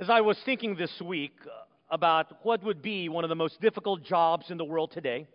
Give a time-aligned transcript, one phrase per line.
[0.00, 3.60] As I was thinking this week uh, about what would be one of the most
[3.60, 5.26] difficult jobs in the world today,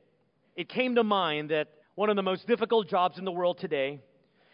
[0.55, 3.99] it came to mind that one of the most difficult jobs in the world today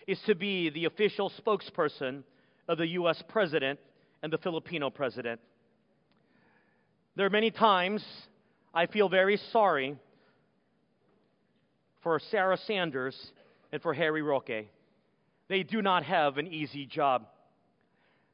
[0.08, 2.24] is to be the official spokesperson
[2.68, 3.24] of the U.S.
[3.28, 3.80] president
[4.24, 5.40] and the Filipino president.
[7.16, 8.04] There are many times
[8.74, 9.96] I feel very sorry
[12.02, 13.16] for Sarah Sanders
[13.72, 14.66] and for Harry Roque.
[15.50, 17.28] They do not have an easy job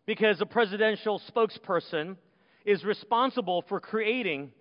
[0.05, 2.15] because a presidential spokesperson
[2.65, 4.51] is responsible for creating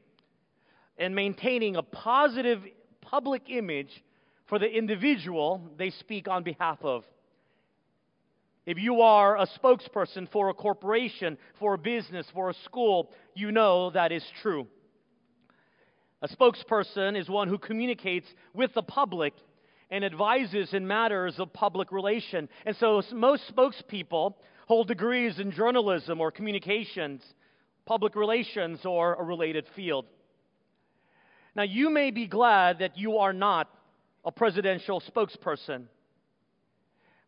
[0.98, 2.62] and maintaining a positive
[3.00, 4.02] public image
[4.46, 7.04] for the individual they speak on behalf of.
[8.66, 13.52] If you are a spokesperson for a corporation, for a business, for a school, you
[13.52, 14.66] know that is true.
[16.22, 19.34] A spokesperson is one who communicates with the public
[19.90, 22.48] and advises in matters of public relation.
[22.64, 24.34] And so most spokespeople
[24.66, 27.22] hold degrees in journalism or communications,
[27.86, 30.06] public relations, or a related field.
[31.54, 33.68] Now, you may be glad that you are not
[34.24, 35.84] a presidential spokesperson.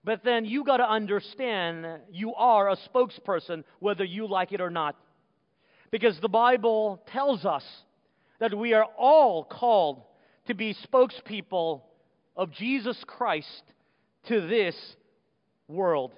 [0.02, 4.70] But then you got to understand you are a spokesperson whether you like it or
[4.70, 4.96] not.
[5.90, 7.64] Because the Bible tells us
[8.38, 10.02] that we are all called
[10.46, 11.82] to be spokespeople
[12.36, 13.62] of Jesus Christ
[14.28, 14.76] to this
[15.68, 16.12] world.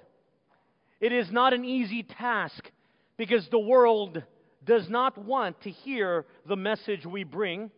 [0.99, 2.69] It is not an easy task
[3.17, 4.21] because the world
[4.65, 7.71] does not want to hear the message we bring.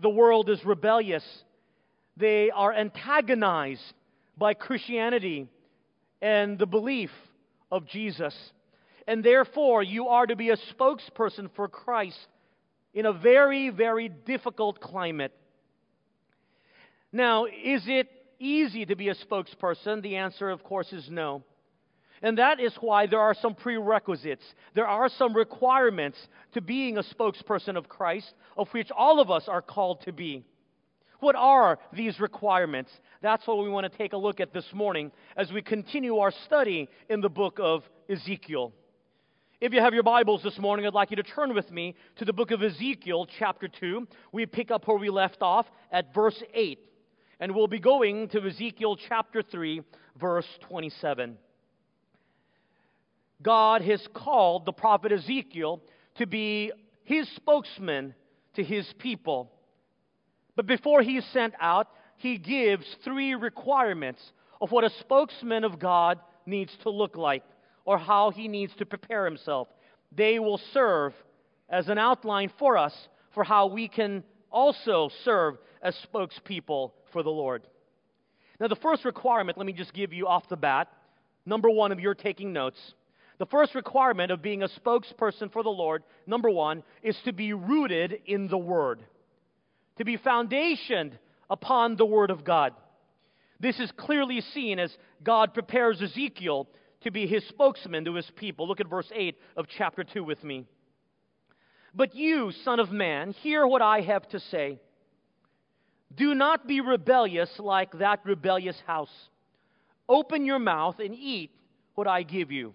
[0.00, 1.24] The world is rebellious.
[2.16, 3.94] They are antagonized
[4.36, 5.48] by Christianity
[6.20, 7.10] and the belief
[7.70, 8.34] of Jesus.
[9.06, 12.18] And therefore, you are to be a spokesperson for Christ
[12.94, 15.32] in a very, very difficult climate.
[17.12, 20.02] Now, is it easy to be a spokesperson?
[20.02, 21.42] The answer, of course, is no.
[22.22, 24.44] And that is why there are some prerequisites.
[24.74, 26.16] There are some requirements
[26.54, 30.44] to being a spokesperson of Christ, of which all of us are called to be.
[31.18, 32.90] What are these requirements?
[33.22, 36.32] That's what we want to take a look at this morning as we continue our
[36.46, 38.72] study in the book of Ezekiel.
[39.60, 42.24] If you have your Bibles this morning, I'd like you to turn with me to
[42.24, 44.08] the book of Ezekiel, chapter 2.
[44.32, 46.80] We pick up where we left off at verse 8.
[47.38, 49.82] And we'll be going to Ezekiel chapter 3,
[50.20, 51.36] verse 27.
[53.42, 55.80] God has called the prophet Ezekiel
[56.16, 56.72] to be
[57.04, 58.14] his spokesman
[58.54, 59.50] to his people.
[60.54, 64.20] But before he is sent out, he gives three requirements
[64.60, 67.42] of what a spokesman of God needs to look like
[67.84, 69.68] or how he needs to prepare himself.
[70.14, 71.14] They will serve
[71.68, 72.94] as an outline for us
[73.34, 77.66] for how we can also serve as spokespeople for the Lord.
[78.60, 80.88] Now, the first requirement, let me just give you off the bat.
[81.44, 82.78] Number one, if you're taking notes,
[83.42, 87.52] the first requirement of being a spokesperson for the Lord, number one, is to be
[87.52, 89.02] rooted in the Word,
[89.98, 91.14] to be foundationed
[91.50, 92.72] upon the Word of God.
[93.58, 96.68] This is clearly seen as God prepares Ezekiel
[97.00, 98.68] to be his spokesman to his people.
[98.68, 100.64] Look at verse 8 of chapter 2 with me.
[101.92, 104.78] But you, Son of Man, hear what I have to say.
[106.14, 109.10] Do not be rebellious like that rebellious house.
[110.08, 111.50] Open your mouth and eat
[111.96, 112.74] what I give you.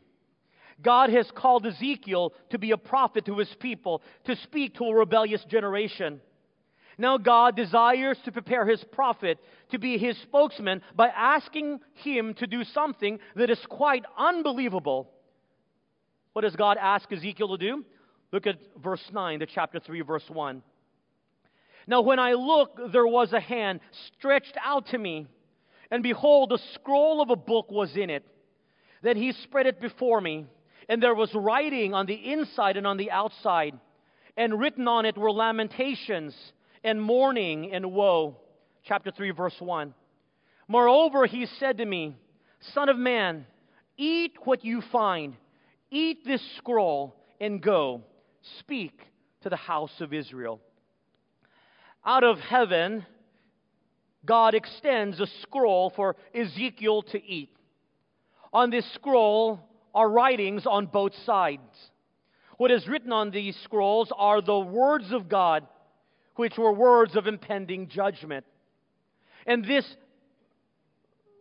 [0.81, 4.95] God has called Ezekiel to be a prophet to his people, to speak to a
[4.95, 6.21] rebellious generation.
[6.99, 9.37] Now, God desires to prepare his prophet
[9.69, 15.11] to be his spokesman by asking him to do something that is quite unbelievable.
[16.33, 17.85] What does God ask Ezekiel to do?
[18.31, 20.63] Look at verse 9, the chapter 3, verse 1.
[21.87, 23.79] Now, when I looked, there was a hand
[24.17, 25.27] stretched out to me,
[25.89, 28.25] and behold, a scroll of a book was in it.
[29.01, 30.47] Then he spread it before me
[30.89, 33.77] and there was writing on the inside and on the outside,
[34.35, 36.35] and written on it were lamentations
[36.83, 38.37] and mourning and woe.
[38.83, 39.93] Chapter 3, verse 1.
[40.67, 42.15] Moreover, he said to me,
[42.73, 43.45] Son of man,
[43.97, 45.35] eat what you find,
[45.91, 48.03] eat this scroll, and go.
[48.59, 48.99] Speak
[49.41, 50.61] to the house of Israel.
[52.05, 53.05] Out of heaven,
[54.25, 57.49] God extends a scroll for Ezekiel to eat.
[58.53, 59.59] On this scroll
[59.97, 61.91] are writings on both sides.
[62.57, 65.65] What is written on these scrolls are the words of God,
[66.35, 68.45] which were words of impending judgment.
[69.47, 69.85] And this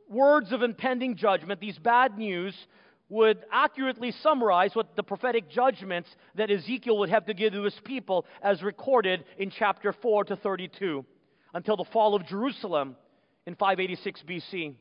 [0.09, 2.55] words of impending judgment, these bad news,
[3.11, 7.79] would accurately summarize what the prophetic judgments that Ezekiel would have to give to his
[7.85, 11.05] people as recorded in chapter 4 to 32
[11.53, 12.97] until the fall of Jerusalem
[13.45, 14.77] in 586 BC.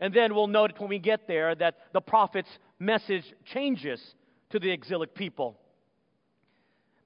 [0.00, 2.48] And then we'll note when we get there that the prophet's
[2.80, 4.00] message changes
[4.50, 5.60] to the exilic people.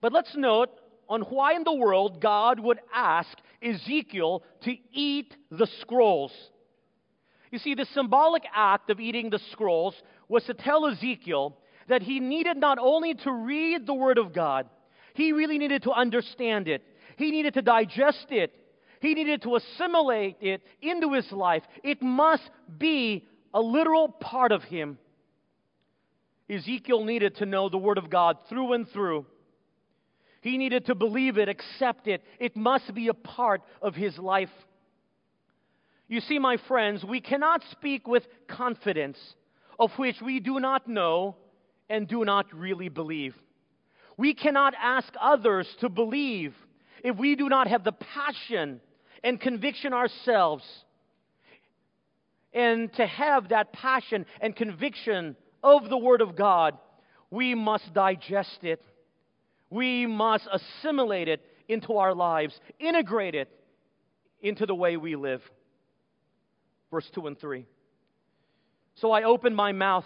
[0.00, 0.70] But let's note
[1.08, 6.32] on why in the world God would ask Ezekiel to eat the scrolls.
[7.50, 9.94] You see, the symbolic act of eating the scrolls
[10.28, 11.56] was to tell Ezekiel
[11.88, 14.68] that he needed not only to read the Word of God,
[15.14, 16.82] he really needed to understand it.
[17.16, 18.52] He needed to digest it.
[19.00, 21.62] He needed to assimilate it into his life.
[21.82, 24.98] It must be a literal part of him.
[26.48, 29.26] Ezekiel needed to know the Word of God through and through.
[30.42, 32.22] He needed to believe it, accept it.
[32.38, 34.50] It must be a part of his life.
[36.06, 39.18] You see, my friends, we cannot speak with confidence
[39.78, 41.36] of which we do not know
[41.88, 43.34] and do not really believe.
[44.16, 46.54] We cannot ask others to believe
[47.02, 48.80] if we do not have the passion
[49.22, 50.64] and conviction ourselves.
[52.52, 56.78] And to have that passion and conviction of the Word of God,
[57.30, 58.80] we must digest it.
[59.70, 63.48] We must assimilate it into our lives, integrate it
[64.42, 65.42] into the way we live.
[66.90, 67.66] Verse 2 and 3.
[68.96, 70.04] So I opened my mouth,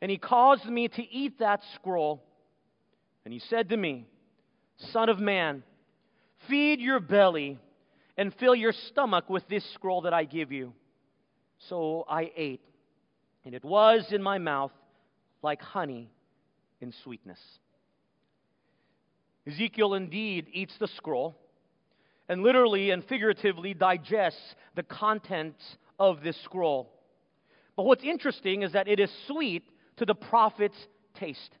[0.00, 2.22] and he caused me to eat that scroll.
[3.24, 4.06] And he said to me,
[4.92, 5.64] Son of man,
[6.46, 7.58] feed your belly
[8.16, 10.72] and fill your stomach with this scroll that I give you.
[11.68, 12.60] So I ate,
[13.48, 14.72] and it was in my mouth
[15.40, 16.10] like honey
[16.82, 17.40] in sweetness.
[19.46, 21.34] Ezekiel indeed eats the scroll
[22.28, 26.92] and literally and figuratively digests the contents of this scroll.
[27.74, 29.64] But what's interesting is that it is sweet
[29.96, 30.76] to the prophet's
[31.14, 31.56] taste.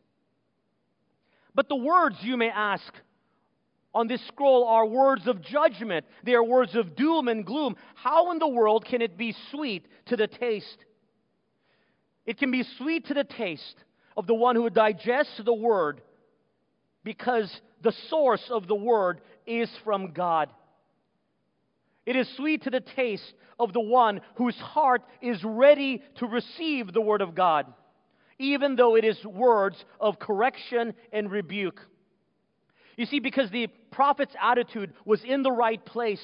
[1.54, 2.92] But the words, you may ask,
[3.94, 6.04] on this scroll are words of judgment.
[6.22, 7.76] They are words of doom and gloom.
[7.94, 10.84] How in the world can it be sweet to the taste?
[12.28, 13.76] It can be sweet to the taste
[14.14, 16.02] of the one who digests the word
[17.02, 17.50] because
[17.82, 20.50] the source of the word is from God.
[22.04, 26.92] It is sweet to the taste of the one whose heart is ready to receive
[26.92, 27.64] the word of God,
[28.38, 31.80] even though it is words of correction and rebuke.
[32.98, 36.20] You see, because the prophet's attitude was in the right place.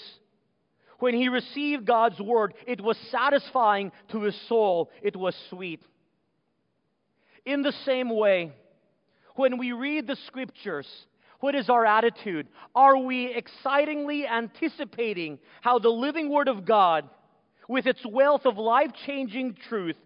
[0.98, 5.80] When he received God's word, it was satisfying to his soul, it was sweet.
[7.44, 8.52] In the same way,
[9.36, 10.86] when we read the scriptures,
[11.40, 12.48] what is our attitude?
[12.74, 17.08] Are we excitingly anticipating how the living Word of God,
[17.68, 19.96] with its wealth of life changing truth,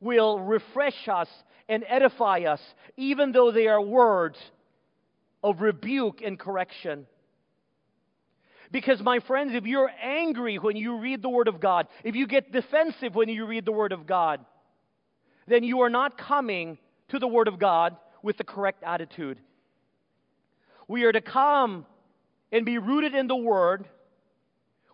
[0.00, 1.28] will refresh us
[1.68, 2.60] and edify us,
[2.96, 4.38] even though they are words
[5.42, 7.06] of rebuke and correction.
[8.70, 12.26] Because, my friends, if you're angry when you read the Word of God, if you
[12.26, 14.44] get defensive when you read the Word of God,
[15.46, 16.78] then you are not coming
[17.08, 19.38] to the Word of God with the correct attitude.
[20.88, 21.86] We are to come
[22.52, 23.86] and be rooted in the Word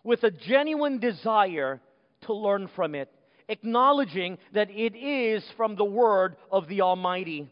[0.03, 1.81] with a genuine desire
[2.21, 3.09] to learn from it,
[3.47, 7.49] acknowledging that it is from the Word of the Almighty.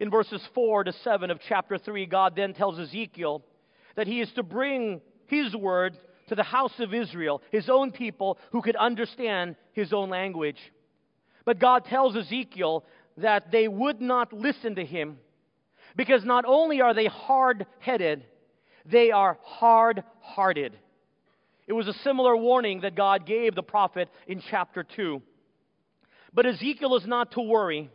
[0.00, 3.42] In verses 4 to 7 of chapter 3, God then tells Ezekiel
[3.96, 5.96] that he is to bring his word
[6.28, 10.58] to the house of Israel, his own people who could understand his own language.
[11.44, 12.84] But God tells Ezekiel
[13.18, 15.18] that they would not listen to him
[15.96, 18.24] because not only are they hard headed,
[18.84, 20.78] they are hard hearted.
[21.66, 25.20] It was a similar warning that God gave the prophet in chapter 2.
[26.32, 27.90] But Ezekiel is not to worry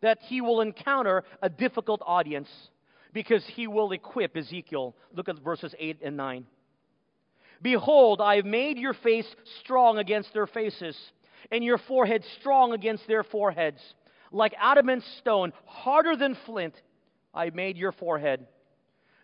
[0.00, 2.48] that he will encounter a difficult audience
[3.12, 4.96] because he will equip Ezekiel.
[5.14, 6.46] Look at verses 8 and 9.
[7.62, 9.26] Behold, I have made your face
[9.60, 10.96] strong against their faces,
[11.50, 13.80] and your forehead strong against their foreheads.
[14.32, 16.74] Like adamant stone, harder than flint,
[17.32, 18.46] I made your forehead.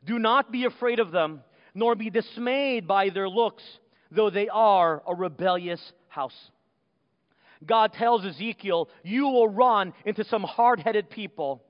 [0.04, 1.42] Do not be afraid of them,
[1.74, 3.62] nor be dismayed by their looks,
[4.10, 6.50] though they are a rebellious house.
[7.66, 11.62] God tells Ezekiel, You will run into some hard headed people.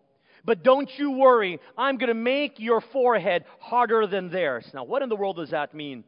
[0.45, 4.71] But don't you worry, I'm going to make your forehead harder than theirs.
[4.73, 6.05] Now, what in the world does that mean?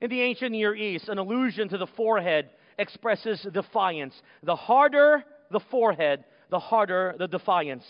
[0.00, 4.14] In the ancient Near East, an allusion to the forehead expresses defiance.
[4.42, 7.84] The harder the forehead, the harder the defiance.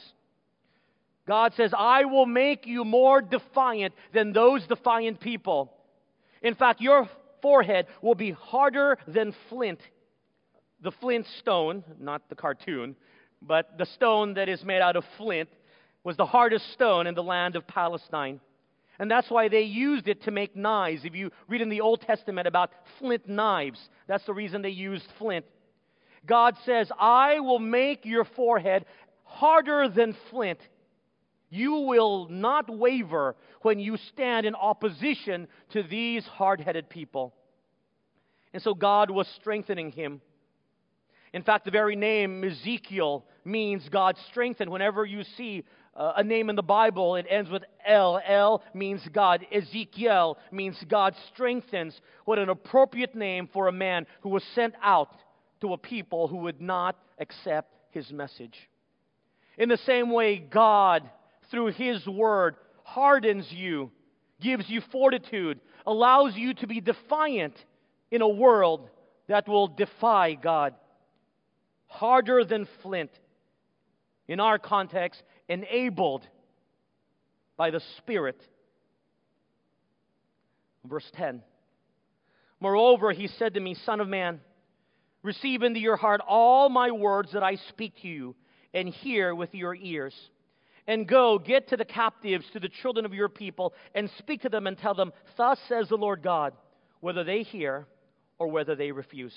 [1.26, 5.72] God says, I will make you more defiant than those defiant people.
[6.42, 7.08] In fact, your
[7.42, 9.80] forehead will be harder than flint
[10.82, 12.96] the flint stone, not the cartoon,
[13.42, 15.48] but the stone that is made out of flint,
[16.02, 18.40] was the hardest stone in the land of Palestine.
[19.00, 21.06] And that's why they used it to make knives.
[21.06, 25.06] If you read in the Old Testament about flint knives, that's the reason they used
[25.18, 25.46] flint.
[26.26, 28.84] God says, I will make your forehead
[29.24, 30.58] harder than flint.
[31.48, 37.34] You will not waver when you stand in opposition to these hard headed people.
[38.52, 40.20] And so God was strengthening him.
[41.32, 44.70] In fact, the very name Ezekiel means God strengthened.
[44.70, 48.20] Whenever you see uh, a name in the Bible, it ends with El.
[48.24, 49.44] El means God.
[49.52, 52.00] Ezekiel means God strengthens.
[52.24, 55.14] What an appropriate name for a man who was sent out
[55.60, 58.56] to a people who would not accept his message.
[59.58, 61.10] In the same way, God,
[61.50, 63.90] through his word, hardens you,
[64.40, 67.54] gives you fortitude, allows you to be defiant
[68.10, 68.88] in a world
[69.28, 70.74] that will defy God.
[71.86, 73.10] Harder than flint.
[74.28, 76.26] In our context, enabled
[77.58, 78.40] by the Spirit.
[80.88, 81.42] Verse 10.
[82.60, 84.40] Moreover, he said to me, Son of man,
[85.22, 88.34] receive into your heart all my words that I speak to you,
[88.72, 90.14] and hear with your ears.
[90.86, 94.48] And go, get to the captives, to the children of your people, and speak to
[94.48, 96.54] them and tell them, Thus says the Lord God,
[97.00, 97.86] whether they hear
[98.38, 99.34] or whether they refuse.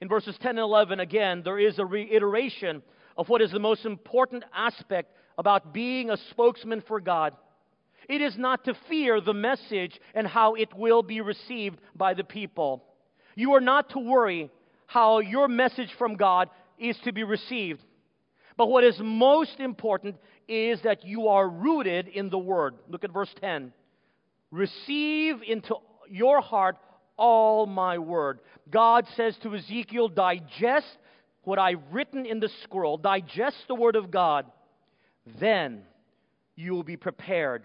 [0.00, 2.82] In verses 10 and 11, again, there is a reiteration
[3.16, 7.34] of what is the most important aspect about being a spokesman for God.
[8.08, 12.24] It is not to fear the message and how it will be received by the
[12.24, 12.84] people.
[13.34, 14.50] You are not to worry
[14.86, 17.80] how your message from God is to be received.
[18.56, 20.16] But what is most important
[20.48, 22.74] is that you are rooted in the Word.
[22.88, 23.72] Look at verse 10.
[24.50, 25.76] Receive into
[26.10, 26.76] your heart
[27.16, 28.40] all my word.
[28.70, 30.86] God says to Ezekiel, digest
[31.44, 34.46] what I've written in the scroll, digest the word of God.
[35.40, 35.82] Then
[36.56, 37.64] you will be prepared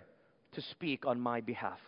[0.53, 1.79] to speak on my behalf.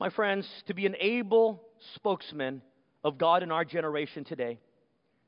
[0.00, 1.62] My friends, to be an able
[1.94, 2.62] spokesman
[3.04, 4.58] of God in our generation today,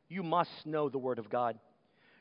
[0.08, 1.58] you must know the Word of God.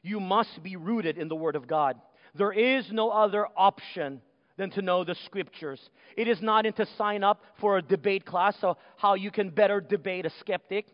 [0.03, 1.99] You must be rooted in the Word of God.
[2.35, 4.21] There is no other option
[4.57, 5.79] than to know the scriptures.
[6.15, 9.49] It is not in to sign up for a debate class, so how you can
[9.49, 10.87] better debate a skeptic.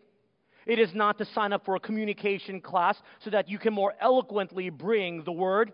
[0.66, 3.94] It is not to sign up for a communication class so that you can more
[4.00, 5.72] eloquently bring the word.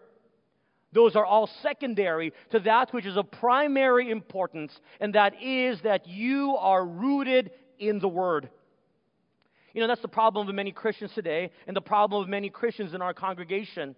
[0.93, 6.07] Those are all secondary to that which is of primary importance, and that is that
[6.07, 8.49] you are rooted in the word.
[9.75, 12.95] You know, that's the problem of many Christians today, and the problem of many Christians
[12.95, 13.95] in our congregation.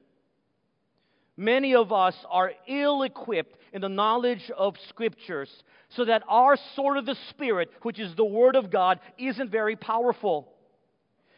[1.36, 5.50] Many of us are ill equipped in the knowledge of Scriptures,
[5.90, 9.76] so that our sword of the Spirit, which is the Word of God, isn't very
[9.76, 10.52] powerful.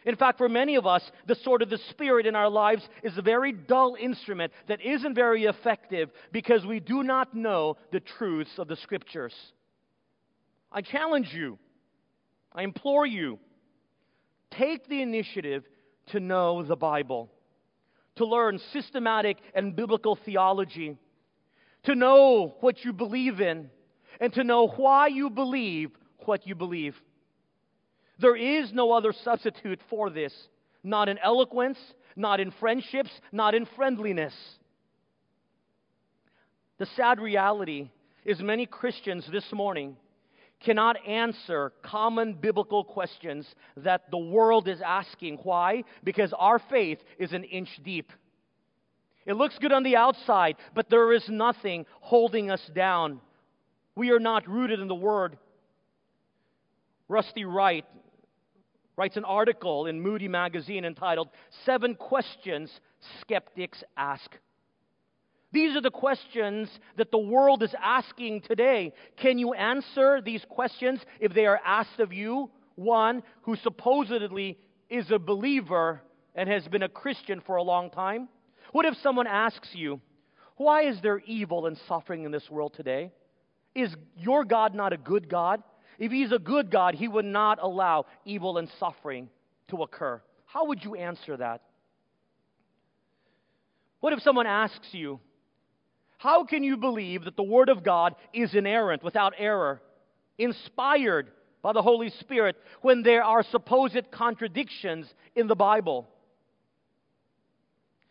[0.04, 3.16] In fact, for many of us, the sword of the Spirit in our lives is
[3.16, 8.58] a very dull instrument that isn't very effective because we do not know the truths
[8.58, 9.34] of the Scriptures.
[10.72, 11.58] I challenge you,
[12.52, 13.38] I implore you,
[14.50, 15.64] take the initiative
[16.08, 17.30] to know the Bible
[18.16, 20.96] to learn systematic and biblical theology,
[21.84, 23.70] to know what you believe in,
[24.20, 25.90] and to know why you believe
[26.20, 27.00] what you believe.
[28.22, 30.32] There is no other substitute for this,
[30.84, 31.78] not in eloquence,
[32.14, 34.32] not in friendships, not in friendliness.
[36.78, 37.90] The sad reality
[38.24, 39.96] is many Christians this morning
[40.60, 43.44] cannot answer common biblical questions
[43.78, 45.38] that the world is asking.
[45.42, 45.82] Why?
[46.04, 48.12] Because our faith is an inch deep.
[49.26, 53.20] It looks good on the outside, but there is nothing holding us down.
[53.96, 55.36] We are not rooted in the Word.
[57.08, 57.84] Rusty Wright
[58.96, 61.28] writes an article in Moody magazine entitled
[61.64, 62.70] Seven Questions
[63.20, 64.36] Skeptics Ask.
[65.52, 68.92] These are the questions that the world is asking today.
[69.16, 72.50] Can you answer these questions if they are asked of you?
[72.74, 74.58] One who supposedly
[74.88, 76.00] is a believer
[76.34, 78.28] and has been a Christian for a long time?
[78.72, 80.00] What if someone asks you,
[80.56, 83.12] Why is there evil and suffering in this world today?
[83.74, 85.62] Is your God not a good God?
[85.98, 89.28] If He's a good God, He would not allow evil and suffering
[89.68, 90.22] to occur.
[90.46, 91.62] How would you answer that?
[94.00, 95.20] What if someone asks you,
[96.18, 99.80] how can you believe that the Word of God is inerrant, without error,
[100.38, 101.28] inspired
[101.62, 106.08] by the Holy Spirit, when there are supposed contradictions in the Bible?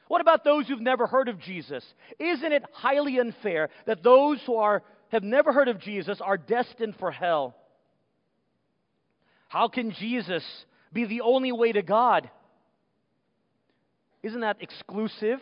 [0.07, 1.85] What about those who've never heard of Jesus?
[2.19, 6.95] Isn't it highly unfair that those who are, have never heard of Jesus are destined
[6.99, 7.55] for hell?
[9.51, 10.45] How can Jesus
[10.93, 12.29] be the only way to God?
[14.23, 15.41] Isn't that exclusive?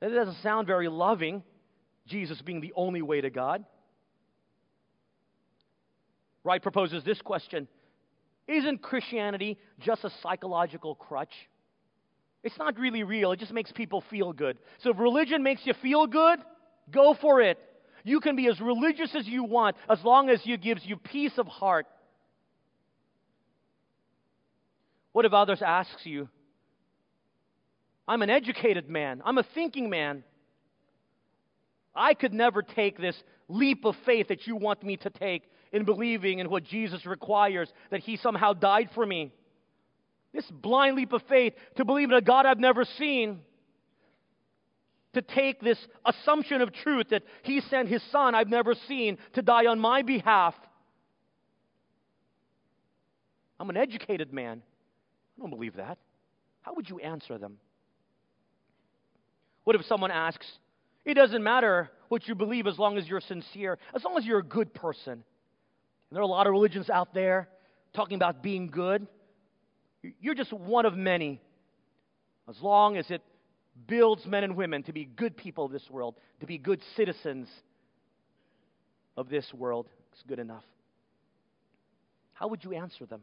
[0.00, 1.42] That doesn't sound very loving.
[2.06, 3.62] Jesus being the only way to God?
[6.44, 7.68] Wright proposes this question
[8.48, 11.34] Isn't Christianity just a psychological crutch?
[12.42, 13.32] It's not really real.
[13.32, 14.56] It just makes people feel good.
[14.78, 16.38] So if religion makes you feel good,
[16.90, 17.58] go for it.
[18.02, 21.36] You can be as religious as you want as long as it gives you peace
[21.36, 21.86] of heart.
[25.14, 26.28] What if others asks you,
[28.08, 30.24] I'm an educated man, I'm a thinking man.
[31.94, 33.14] I could never take this
[33.46, 37.72] leap of faith that you want me to take in believing in what Jesus requires,
[37.92, 39.32] that He somehow died for me.
[40.32, 43.38] This blind leap of faith to believe in a God I've never seen.
[45.12, 49.42] To take this assumption of truth that He sent His Son I've never seen to
[49.42, 50.56] die on my behalf.
[53.60, 54.62] I'm an educated man.
[55.36, 55.98] I don't believe that.
[56.62, 57.58] How would you answer them?
[59.64, 60.46] What if someone asks,
[61.04, 64.38] It doesn't matter what you believe as long as you're sincere, as long as you're
[64.38, 65.12] a good person.
[65.12, 65.22] And
[66.10, 67.48] there are a lot of religions out there
[67.94, 69.06] talking about being good.
[70.20, 71.40] You're just one of many.
[72.48, 73.22] As long as it
[73.86, 77.48] builds men and women to be good people of this world, to be good citizens
[79.16, 80.64] of this world, it's good enough.
[82.34, 83.22] How would you answer them?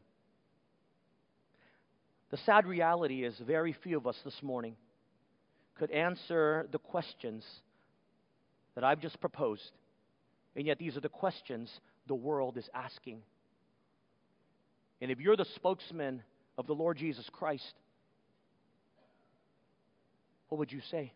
[2.32, 4.76] The sad reality is, very few of us this morning
[5.76, 7.46] could answer the questions
[8.76, 9.72] that I've just proposed.
[10.56, 11.70] And yet, these are the questions
[12.08, 13.22] the world is asking.
[15.02, 16.24] And if you're the spokesman
[16.58, 17.74] of the Lord Jesus Christ,
[20.48, 21.12] what would you say?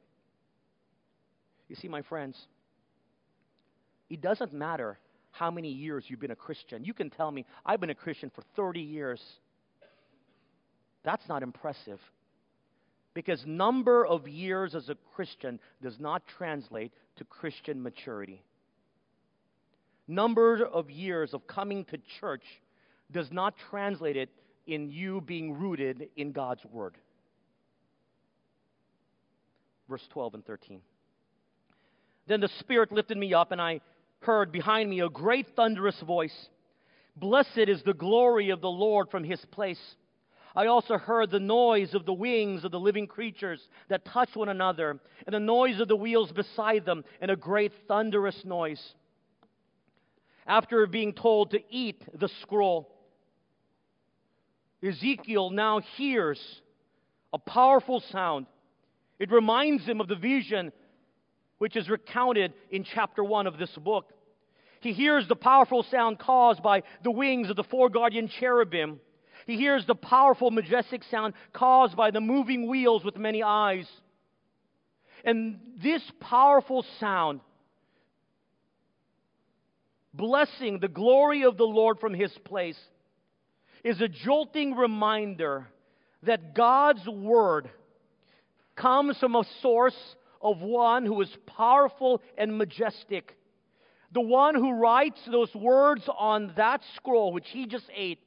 [1.69, 2.37] You see, my friends,
[4.09, 4.97] it doesn't matter
[5.31, 6.83] how many years you've been a Christian.
[6.83, 9.21] You can tell me, I've been a Christian for 30 years.
[11.05, 11.99] That's not impressive.
[13.13, 18.43] Because number of years as a Christian does not translate to Christian maturity.
[20.07, 22.43] Number of years of coming to church
[23.11, 24.29] does not translate it
[24.67, 26.95] in you being rooted in God's word.
[29.87, 30.81] Verse 12 and 13.
[32.27, 33.81] Then the Spirit lifted me up, and I
[34.21, 36.49] heard behind me a great thunderous voice
[37.17, 39.79] Blessed is the glory of the Lord from his place.
[40.55, 44.47] I also heard the noise of the wings of the living creatures that touch one
[44.47, 48.81] another, and the noise of the wheels beside them, and a great thunderous noise.
[50.47, 52.89] After being told to eat the scroll,
[54.81, 56.39] Ezekiel now hears
[57.33, 58.45] a powerful sound.
[59.19, 60.71] It reminds him of the vision
[61.57, 64.11] which is recounted in chapter 1 of this book.
[64.81, 68.99] He hears the powerful sound caused by the wings of the four guardian cherubim.
[69.45, 73.87] He hears the powerful, majestic sound caused by the moving wheels with many eyes.
[75.23, 77.41] And this powerful sound,
[80.13, 82.79] blessing the glory of the Lord from his place,
[83.83, 85.67] is a jolting reminder
[86.23, 87.69] that God's word
[88.75, 93.35] comes from a source of one who is powerful and majestic.
[94.11, 98.19] The one who writes those words on that scroll, which he just ate,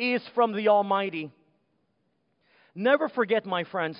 [0.00, 1.30] is from the Almighty.
[2.74, 3.98] Never forget, my friends,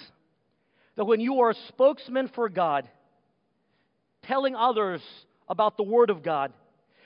[0.97, 2.89] that when you are a spokesman for God,
[4.23, 5.03] telling others
[5.49, 6.53] about the Word of God,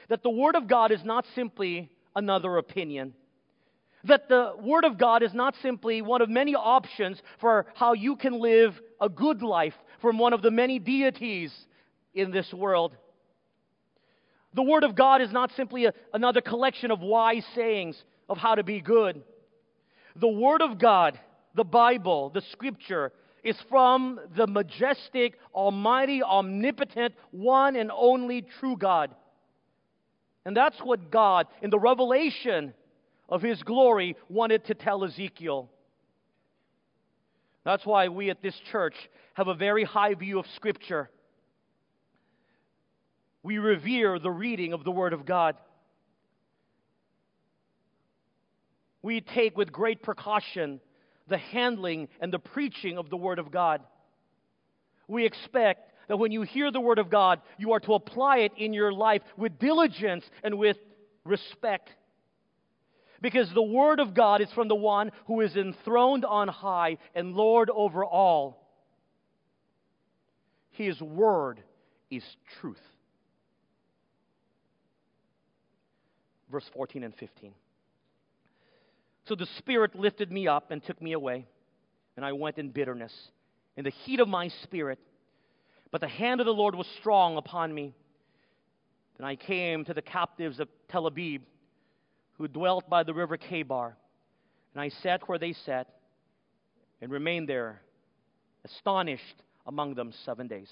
[0.08, 3.14] that the Word of God is not simply another opinion.
[4.04, 8.16] That the Word of God is not simply one of many options for how you
[8.16, 11.52] can live a good life from one of the many deities
[12.14, 12.94] in this world.
[14.52, 17.96] The Word of God is not simply a, another collection of wise sayings
[18.28, 19.22] of how to be good.
[20.16, 21.18] The Word of God,
[21.54, 29.14] the Bible, the Scripture, is from the majestic, almighty, omnipotent, one and only true God.
[30.46, 32.74] And that's what God, in the revelation
[33.28, 35.68] of His glory, wanted to tell Ezekiel.
[37.64, 38.94] That's why we at this church
[39.34, 41.10] have a very high view of Scripture.
[43.42, 45.56] We revere the reading of the Word of God.
[49.04, 50.80] We take with great precaution
[51.28, 53.82] the handling and the preaching of the Word of God.
[55.08, 58.52] We expect that when you hear the Word of God, you are to apply it
[58.56, 60.78] in your life with diligence and with
[61.24, 61.90] respect.
[63.20, 67.34] Because the Word of God is from the one who is enthroned on high and
[67.34, 68.66] Lord over all.
[70.70, 71.62] His Word
[72.10, 72.24] is
[72.58, 72.80] truth.
[76.50, 77.52] Verse 14 and 15.
[79.26, 81.46] So the Spirit lifted me up and took me away,
[82.16, 83.12] and I went in bitterness,
[83.76, 84.98] in the heat of my spirit.
[85.90, 87.94] But the hand of the Lord was strong upon me.
[89.16, 91.40] Then I came to the captives of Tel Aviv,
[92.36, 93.94] who dwelt by the river Chebar.
[94.74, 95.88] And I sat where they sat
[97.00, 97.80] and remained there,
[98.64, 100.70] astonished among them seven days.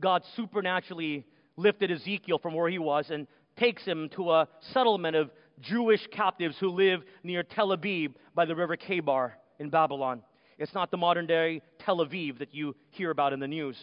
[0.00, 1.24] God supernaturally
[1.56, 6.56] lifted Ezekiel from where he was and takes him to a settlement of Jewish captives
[6.58, 10.22] who live near Tel Aviv by the river Chebar in Babylon.
[10.58, 13.76] It's not the modern day Tel Aviv that you hear about in the news.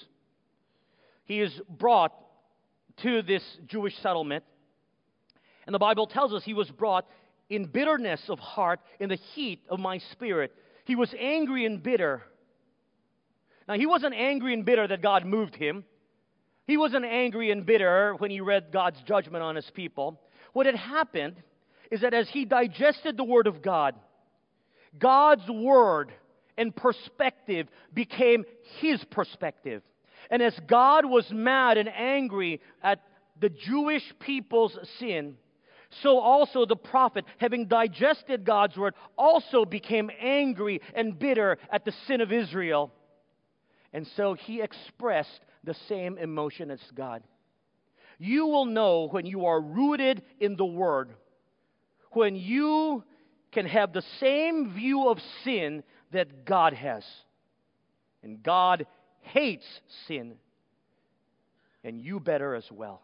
[1.25, 2.13] He is brought
[2.97, 4.43] to this Jewish settlement,
[5.65, 7.05] and the Bible tells us he was brought
[7.49, 10.53] in bitterness of heart, in the heat of my spirit.
[10.85, 12.23] He was angry and bitter.
[13.67, 15.83] Now, he wasn't angry and bitter that God moved him.
[16.65, 20.21] He wasn't angry and bitter when he read God's judgment on his people.
[20.53, 21.35] What had happened
[21.91, 23.95] is that as he digested the Word of God,
[24.97, 26.11] God's Word
[26.57, 28.45] and perspective became
[28.79, 29.83] his perspective.
[30.29, 32.99] And as God was mad and angry at
[33.39, 35.37] the Jewish people's sin,
[36.01, 41.93] so also the prophet, having digested God's word, also became angry and bitter at the
[42.07, 42.91] sin of Israel.
[43.93, 47.23] And so he expressed the same emotion as God.
[48.19, 51.11] You will know when you are rooted in the word,
[52.11, 53.03] when you
[53.51, 57.03] can have the same view of sin that God has.
[58.23, 58.85] And God
[59.21, 59.65] hates
[60.07, 60.35] sin,
[61.83, 63.01] and you better as well.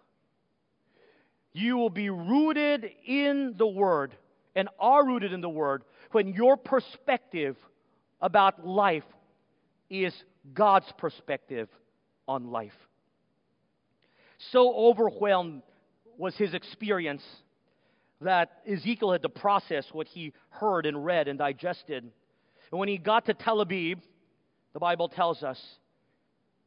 [1.53, 4.15] You will be rooted in the Word
[4.55, 7.55] and are rooted in the Word when your perspective
[8.21, 9.03] about life
[9.89, 10.13] is
[10.53, 11.69] God's perspective
[12.27, 12.73] on life.
[14.51, 15.61] So overwhelmed
[16.17, 17.23] was his experience
[18.23, 22.03] that Ezekiel had to process what he heard and read and digested.
[22.71, 23.99] And when he got to Tel Aviv,
[24.73, 25.59] the Bible tells us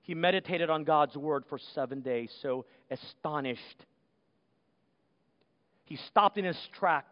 [0.03, 3.85] he meditated on God's word for seven days, so astonished.
[5.85, 7.07] He stopped in his track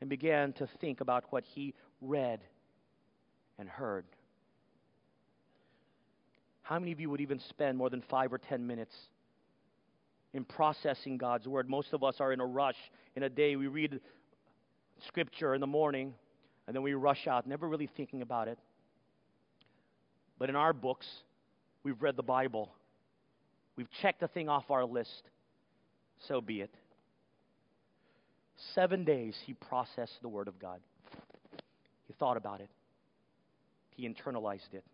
[0.00, 2.40] and began to think about what he read
[3.58, 4.04] and heard.
[6.62, 8.94] How many of you would even spend more than five or ten minutes
[10.34, 11.68] in processing God's word?
[11.68, 12.76] Most of us are in a rush.
[13.16, 14.00] In a day, we read
[15.06, 16.14] scripture in the morning
[16.66, 18.58] and then we rush out, never really thinking about it.
[20.38, 21.06] But in our books,
[21.82, 22.70] we've read the Bible,
[23.76, 25.22] we've checked a thing off our list.
[26.28, 26.70] So be it.
[28.74, 30.80] Seven days he processed the Word of God.
[32.06, 32.68] He thought about it,
[33.96, 34.84] he internalized it.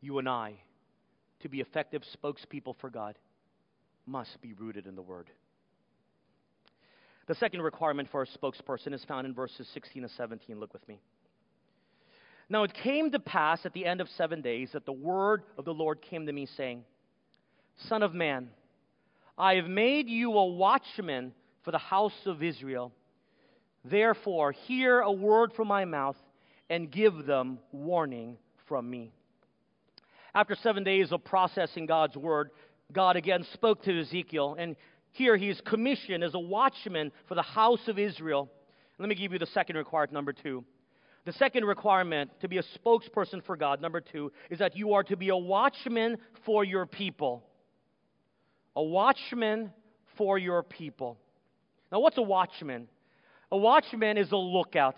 [0.00, 0.54] You and I,
[1.40, 3.16] to be effective spokespeople for God,
[4.06, 5.30] must be rooted in the Word.
[7.26, 10.60] The second requirement for a spokesperson is found in verses 16 and 17.
[10.60, 11.00] Look with me.
[12.48, 15.64] Now it came to pass at the end of seven days that the word of
[15.64, 16.84] the Lord came to me, saying,
[17.88, 18.50] Son of man,
[19.36, 21.32] I have made you a watchman
[21.64, 22.92] for the house of Israel.
[23.84, 26.16] Therefore, hear a word from my mouth
[26.70, 28.38] and give them warning
[28.68, 29.12] from me.
[30.34, 32.50] After seven days of processing God's word,
[32.92, 34.76] God again spoke to Ezekiel, and
[35.10, 38.50] here he is commissioned as a watchman for the house of Israel.
[38.98, 40.64] Let me give you the second requirement, number two.
[41.24, 45.02] The second requirement to be a spokesperson for God, number two, is that you are
[45.04, 47.44] to be a watchman for your people.
[48.76, 49.72] A watchman
[50.16, 51.18] for your people.
[51.90, 52.88] Now, what's a watchman?
[53.50, 54.96] A watchman is a lookout,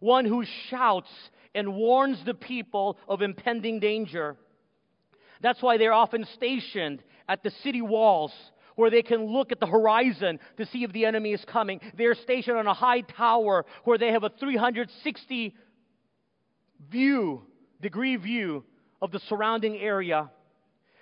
[0.00, 1.10] one who shouts
[1.54, 4.36] and warns the people of impending danger.
[5.40, 8.32] That's why they're often stationed at the city walls
[8.76, 11.80] where they can look at the horizon to see if the enemy is coming.
[11.96, 15.54] They're stationed on a high tower where they have a 360
[16.90, 17.42] view,
[17.80, 18.64] degree view
[19.00, 20.30] of the surrounding area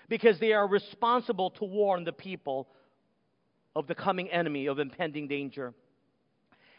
[0.09, 2.69] because they are responsible to warn the people
[3.75, 5.73] of the coming enemy, of impending danger.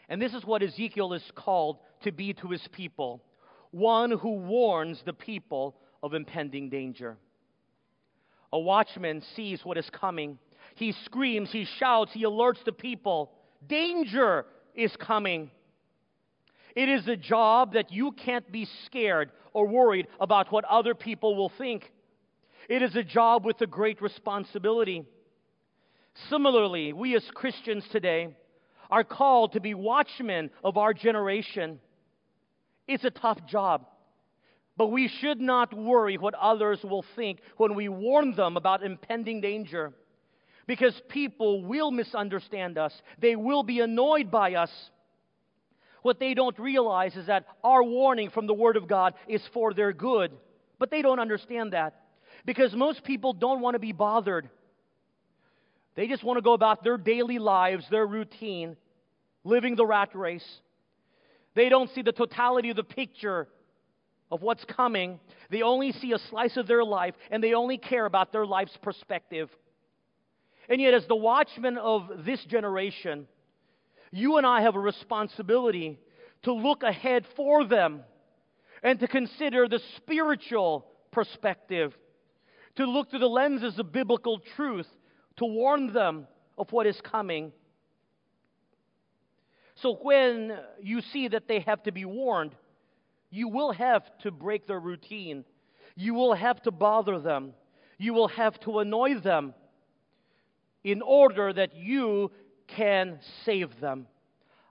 [0.08, 3.24] And this is what Ezekiel is called to be to his people
[3.74, 7.16] one who warns the people of impending danger.
[8.54, 10.38] A watchman sees what is coming
[10.74, 13.32] he screams, he shouts, he alerts the people.
[13.66, 15.50] Danger is coming.
[16.74, 21.36] It is a job that you can't be scared or worried about what other people
[21.36, 21.92] will think.
[22.68, 25.04] It is a job with a great responsibility.
[26.28, 28.36] Similarly, we as Christians today
[28.90, 31.78] are called to be watchmen of our generation.
[32.88, 33.86] It's a tough job,
[34.76, 39.40] but we should not worry what others will think when we warn them about impending
[39.40, 39.92] danger
[40.66, 44.70] because people will misunderstand us, they will be annoyed by us.
[46.02, 49.72] What they don't realize is that our warning from the Word of God is for
[49.72, 50.32] their good.
[50.78, 51.94] But they don't understand that
[52.44, 54.48] because most people don't want to be bothered.
[55.94, 58.76] They just want to go about their daily lives, their routine,
[59.44, 60.46] living the rat race.
[61.54, 63.48] They don't see the totality of the picture
[64.34, 65.20] of what's coming.
[65.48, 68.76] They only see a slice of their life, and they only care about their life's
[68.82, 69.48] perspective.
[70.68, 73.28] And yet, as the watchmen of this generation,
[74.10, 76.00] you and I have a responsibility
[76.42, 78.00] to look ahead for them
[78.82, 81.94] and to consider the spiritual perspective,
[82.74, 84.88] to look through the lenses of biblical truth,
[85.36, 86.26] to warn them
[86.58, 87.52] of what is coming.
[89.76, 92.56] So when you see that they have to be warned,
[93.34, 95.44] you will have to break their routine.
[95.96, 97.54] You will have to bother them.
[97.98, 99.54] You will have to annoy them
[100.84, 102.30] in order that you
[102.68, 104.06] can save them.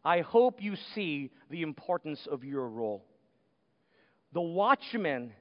[0.05, 3.03] I hope you see the importance of your role.
[4.31, 5.33] The watchman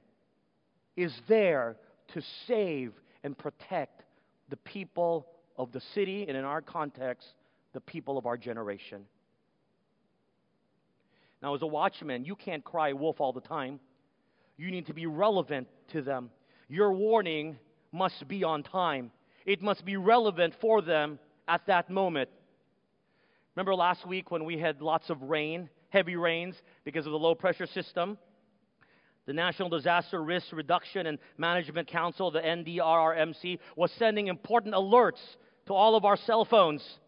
[0.97, 1.77] is there
[2.13, 2.91] to save
[3.23, 4.03] and protect
[4.49, 7.27] the people of the city, and in our context,
[7.71, 9.05] the people of our generation.
[11.43, 13.81] Now, as a watchman, you can't cry wolf all the time.
[14.55, 16.31] You need to be relevant to them.
[16.69, 17.57] Your warning
[17.91, 19.11] must be on time,
[19.45, 22.29] it must be relevant for them at that moment.
[23.55, 27.35] Remember last week when we had lots of rain, heavy rains, because of the low
[27.35, 28.17] pressure system?
[29.25, 35.21] The National Disaster Risk Reduction and Management Council, the NDRRMC, was sending important alerts
[35.67, 36.99] to all of our cell phones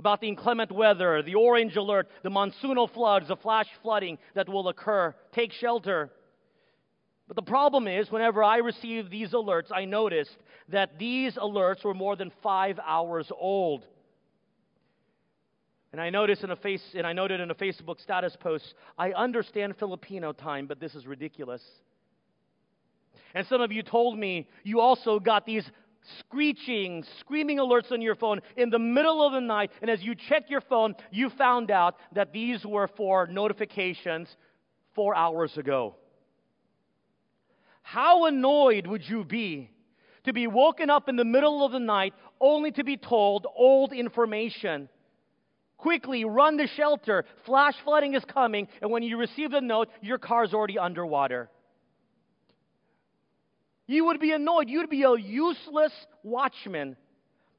[0.00, 4.68] about the inclement weather, the orange alert, the monsoonal floods, the flash flooding that will
[4.68, 5.14] occur.
[5.32, 6.08] Take shelter.
[7.28, 10.38] But the problem is, whenever I received these alerts, I noticed
[10.70, 13.84] that these alerts were more than five hours old.
[15.92, 19.12] And I noticed in a face, and I noted in a Facebook status post, I
[19.12, 21.62] understand Filipino time, but this is ridiculous.
[23.34, 25.70] And some of you told me you also got these
[26.18, 30.14] screeching, screaming alerts on your phone in the middle of the night, and as you
[30.14, 34.28] check your phone, you found out that these were for notifications
[34.94, 35.96] four hours ago.
[37.82, 39.70] How annoyed would you be
[40.24, 43.92] to be woken up in the middle of the night only to be told old
[43.92, 44.88] information?
[45.76, 47.24] Quickly run to shelter.
[47.46, 48.68] Flash flooding is coming.
[48.82, 51.48] And when you receive the note, your car's already underwater.
[53.90, 54.68] You would be annoyed.
[54.68, 56.96] You'd be a useless watchman.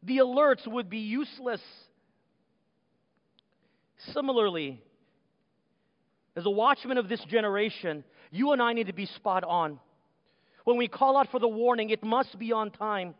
[0.01, 1.59] The alerts would be useless.
[4.13, 4.81] Similarly,
[6.37, 9.77] as a watchman of this generation, you and I need to be spot on.
[10.63, 13.13] When we call out for the warning, it must be on time.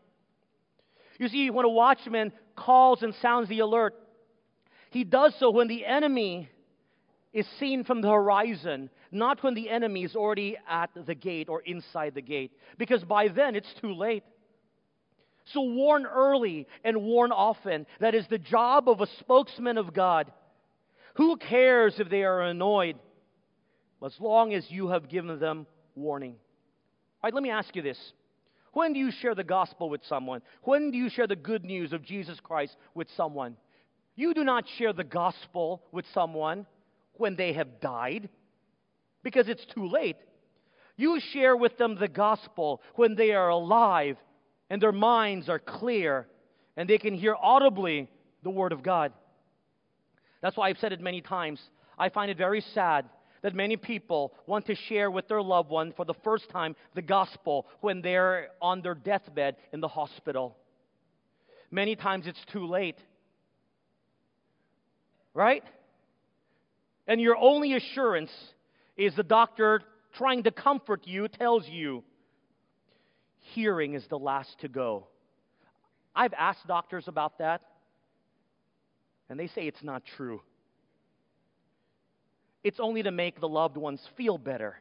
[1.19, 3.93] You see, when a watchman calls and sounds the alert,
[4.89, 6.49] he does so when the enemy
[7.33, 11.61] is seen from the horizon, not when the enemy is already at the gate or
[11.61, 14.23] inside the gate, because by then it's too late.
[15.45, 17.85] So warn early and warn often.
[17.99, 20.31] That is the job of a spokesman of God.
[21.15, 22.97] Who cares if they are annoyed?
[24.03, 26.31] As long as you have given them warning.
[26.31, 27.99] All right, let me ask you this.
[28.73, 30.41] When do you share the gospel with someone?
[30.63, 33.57] When do you share the good news of Jesus Christ with someone?
[34.15, 36.65] You do not share the gospel with someone
[37.15, 38.29] when they have died
[39.23, 40.17] because it's too late.
[40.97, 44.17] You share with them the gospel when they are alive
[44.69, 46.27] and their minds are clear
[46.77, 48.09] and they can hear audibly
[48.43, 49.13] the word of God.
[50.41, 51.61] That's why I've said it many times.
[51.97, 53.05] I find it very sad
[53.41, 57.01] that many people want to share with their loved one for the first time the
[57.01, 60.55] gospel when they're on their deathbed in the hospital.
[61.71, 62.97] Many times it's too late.
[65.33, 65.63] Right?
[67.07, 68.31] And your only assurance
[68.97, 69.81] is the doctor
[70.13, 72.03] trying to comfort you tells you
[73.53, 75.07] hearing is the last to go.
[76.15, 77.61] I've asked doctors about that,
[79.29, 80.41] and they say it's not true.
[82.63, 84.75] It's only to make the loved ones feel better.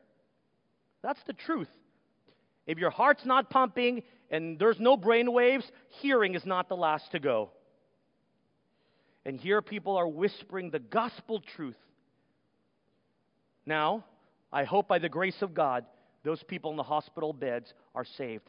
[1.03, 1.71] That's the truth.
[2.67, 5.65] If your heart's not pumping and there's no brain waves,
[6.03, 7.51] hearing is not the last to go.
[9.25, 11.77] And here people are whispering the gospel truth.
[13.67, 14.05] Now,
[14.53, 15.85] I hope by the grace of God,
[16.25, 18.49] those people in the hospital beds are saved.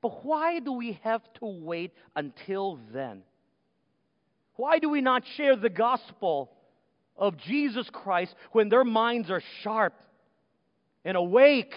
[0.00, 3.22] But why do we have to wait until then?
[4.56, 6.50] Why do we not share the gospel
[7.16, 9.94] of Jesus Christ when their minds are sharp
[11.04, 11.74] and awake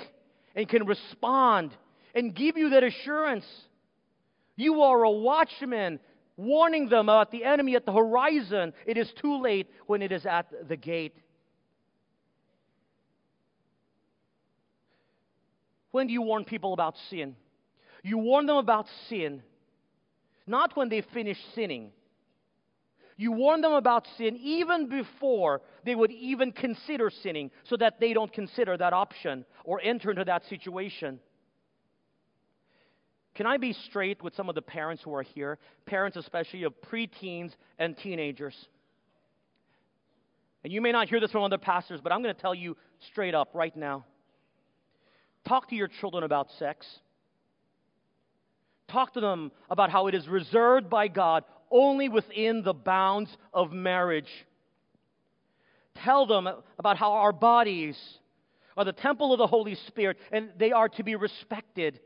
[0.56, 1.72] and can respond
[2.16, 3.46] and give you that assurance?
[4.56, 6.00] You are a watchman
[6.38, 8.74] warning them about the enemy at the horizon.
[8.86, 11.16] It is too late when it is at the gate.
[15.96, 17.38] When do you warn people about sin?
[18.04, 19.42] You warn them about sin
[20.46, 21.92] not when they finish sinning.
[23.16, 28.12] You warn them about sin even before they would even consider sinning so that they
[28.12, 31.18] don't consider that option or enter into that situation.
[33.34, 35.60] Can I be straight with some of the parents who are here?
[35.86, 38.68] Parents, especially of preteens and teenagers.
[40.66, 42.76] And you may not hear this from other pastors, but I'm going to tell you
[43.00, 44.04] straight up right now.
[45.46, 46.86] Talk to your children about sex.
[48.88, 53.72] Talk to them about how it is reserved by God only within the bounds of
[53.72, 54.30] marriage.
[56.04, 57.98] Tell them about how our bodies
[58.78, 62.00] are the temple of the Holy Spirit and they are to be respected.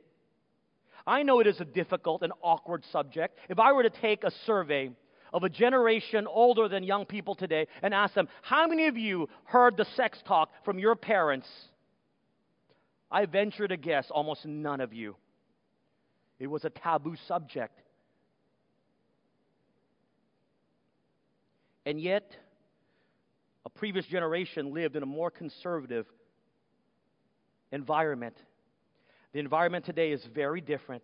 [1.07, 3.37] I know it is a difficult and awkward subject.
[3.49, 4.91] If I were to take a survey
[5.33, 9.27] of a generation older than young people today and ask them, How many of you
[9.45, 11.47] heard the sex talk from your parents?
[13.11, 15.15] I venture to guess almost none of you.
[16.39, 17.79] It was a taboo subject.
[21.85, 22.35] And yet,
[23.65, 26.05] a previous generation lived in a more conservative
[27.71, 28.37] environment.
[29.33, 31.03] The environment today is very different.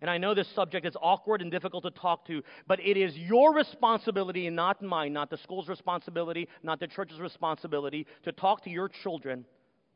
[0.00, 3.16] And I know this subject is awkward and difficult to talk to, but it is
[3.16, 8.64] your responsibility and not mine, not the school's responsibility, not the church's responsibility, to talk
[8.64, 9.44] to your children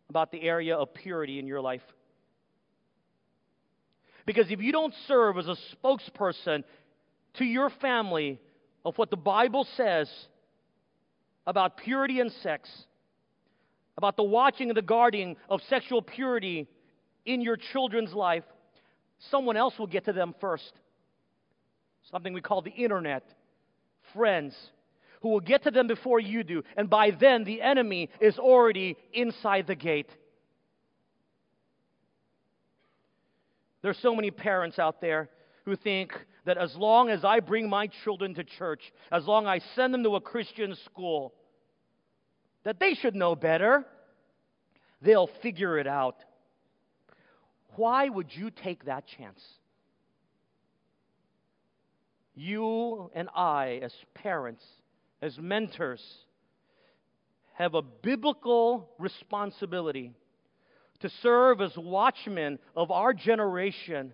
[0.08, 1.82] about the area of purity in your life.
[4.24, 6.64] Because if you don't serve as a spokesperson
[7.34, 8.40] to your family
[8.84, 10.10] of what the Bible says
[11.46, 12.68] about purity and sex,
[13.96, 16.66] about the watching and the guarding of sexual purity
[17.24, 18.44] in your children's life,
[19.30, 20.72] someone else will get to them first.
[22.10, 23.24] Something we call the internet,
[24.12, 24.54] friends,
[25.22, 26.62] who will get to them before you do.
[26.76, 30.10] And by then, the enemy is already inside the gate.
[33.82, 35.30] There's so many parents out there
[35.64, 36.12] who think
[36.44, 39.92] that as long as I bring my children to church, as long as I send
[39.92, 41.34] them to a Christian school,
[42.64, 43.84] that they should know better.
[45.02, 46.16] They'll figure it out.
[47.76, 49.42] Why would you take that chance?
[52.34, 54.64] You and I, as parents,
[55.26, 56.02] as mentors,
[57.54, 60.12] have a biblical responsibility
[61.00, 64.12] to serve as watchmen of our generation,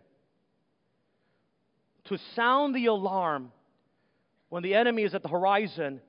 [2.05, 3.53] to sound the alarm
[4.49, 6.01] when the enemy is at the horizon,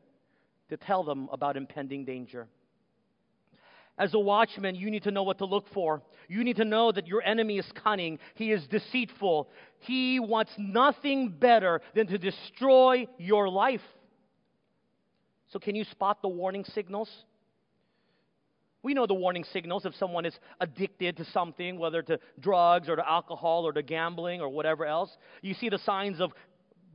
[0.70, 2.48] to tell them about impending danger.
[3.98, 6.02] As a watchman, you need to know what to look for.
[6.28, 8.18] You need to know that your enemy is cunning.
[8.34, 9.50] He is deceitful.
[9.80, 13.82] He wants nothing better than to destroy your life.
[15.54, 17.10] So, can you spot the warning signals?
[18.82, 22.96] We know the warning signals if someone is addicted to something, whether to drugs or
[22.96, 25.16] to alcohol or to gambling or whatever else.
[25.44, 26.32] You see the signs of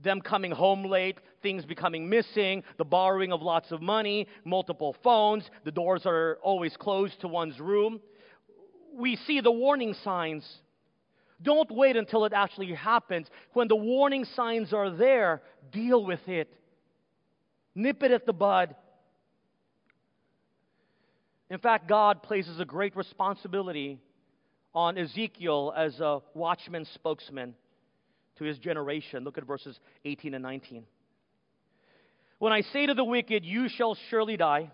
[0.03, 5.49] them coming home late, things becoming missing, the borrowing of lots of money, multiple phones,
[5.65, 8.01] the doors are always closed to one's room.
[8.93, 10.45] We see the warning signs.
[11.43, 13.29] Don't wait until it actually happens.
[13.53, 16.53] When the warning signs are there, deal with it.
[17.79, 18.75] Nip it at the bud.
[21.49, 24.01] In fact, God places a great responsibility
[24.75, 27.55] on Ezekiel as a watchman spokesman
[28.39, 29.23] to his generation.
[29.23, 30.83] Look at verses 18 and 19.
[32.41, 34.73] When I say to the wicked, You shall surely die,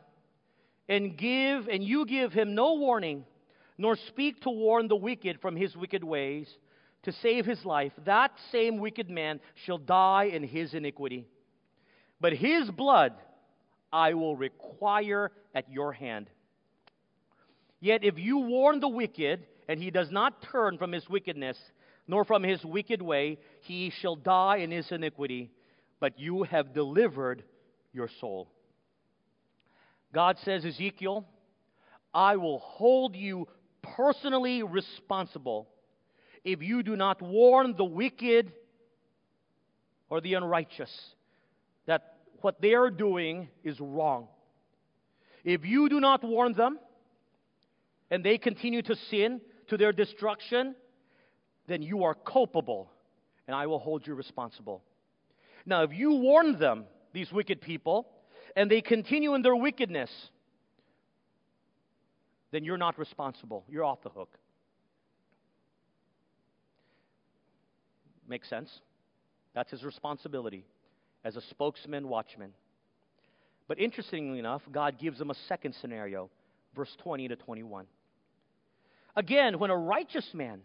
[0.88, 3.26] and give, and you give him no warning,
[3.76, 6.48] nor speak to warn the wicked from his wicked ways,
[7.02, 11.26] to save his life, that same wicked man shall die in his iniquity.
[12.24, 13.12] But his blood
[13.92, 16.30] I will require at your hand.
[17.80, 21.58] Yet if you warn the wicked, and he does not turn from his wickedness,
[22.08, 25.50] nor from his wicked way, he shall die in his iniquity,
[26.00, 27.44] but you have delivered
[27.92, 28.48] your soul.
[30.14, 31.26] God says, Ezekiel,
[32.14, 33.48] I will hold you
[33.82, 35.68] personally responsible
[36.42, 38.50] if you do not warn the wicked
[40.08, 41.13] or the unrighteous
[42.44, 44.28] what they are doing is wrong.
[45.44, 46.78] If you do not warn them,
[48.10, 50.74] and they continue to sin to their destruction,
[51.68, 52.90] then you are culpable,
[53.46, 54.82] and I will hold you responsible.
[55.64, 56.84] Now, if you warn them,
[57.14, 58.06] these wicked people,
[58.54, 60.10] and they continue in their wickedness,
[62.50, 63.64] then you're not responsible.
[63.70, 64.36] You're off the hook.
[68.28, 68.80] Makes sense?
[69.54, 70.66] That's his responsibility
[71.24, 72.52] as a spokesman, watchman.
[73.66, 76.30] But interestingly enough, God gives them a second scenario,
[76.76, 77.86] verse 20 to 21.
[79.16, 80.60] Again, when a righteous man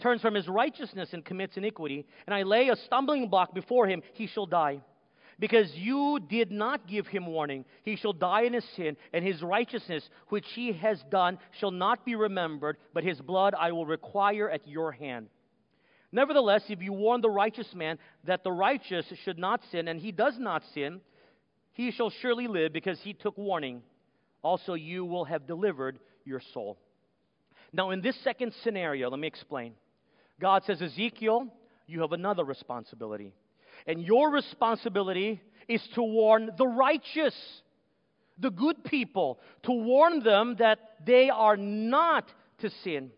[0.00, 4.02] turns from his righteousness and commits iniquity, and I lay a stumbling block before him,
[4.14, 4.80] he shall die.
[5.40, 9.40] Because you did not give him warning, he shall die in his sin, and his
[9.42, 14.50] righteousness, which he has done, shall not be remembered, but his blood I will require
[14.50, 15.28] at your hand.
[16.10, 20.12] Nevertheless, if you warn the righteous man that the righteous should not sin, and he
[20.12, 21.00] does not sin,
[21.72, 23.82] he shall surely live because he took warning.
[24.42, 26.78] Also, you will have delivered your soul.
[27.72, 29.74] Now, in this second scenario, let me explain.
[30.40, 31.48] God says, Ezekiel,
[31.86, 33.32] you have another responsibility.
[33.86, 37.34] And your responsibility is to warn the righteous,
[38.38, 43.10] the good people, to warn them that they are not to sin.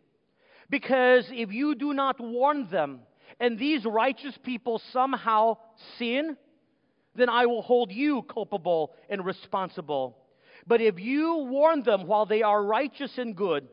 [0.71, 3.01] Because if you do not warn them,
[3.41, 5.57] and these righteous people somehow
[5.99, 6.37] sin,
[7.17, 10.17] then I will hold you culpable and responsible.
[10.67, 13.67] But if you warn them while they are righteous and good,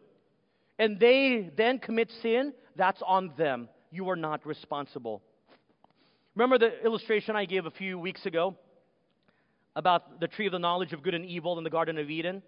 [0.79, 3.69] and they then commit sin, that's on them.
[3.91, 5.21] You are not responsible.
[6.35, 8.55] Remember the illustration I gave a few weeks ago
[9.75, 12.41] about the tree of the knowledge of good and evil in the Garden of Eden?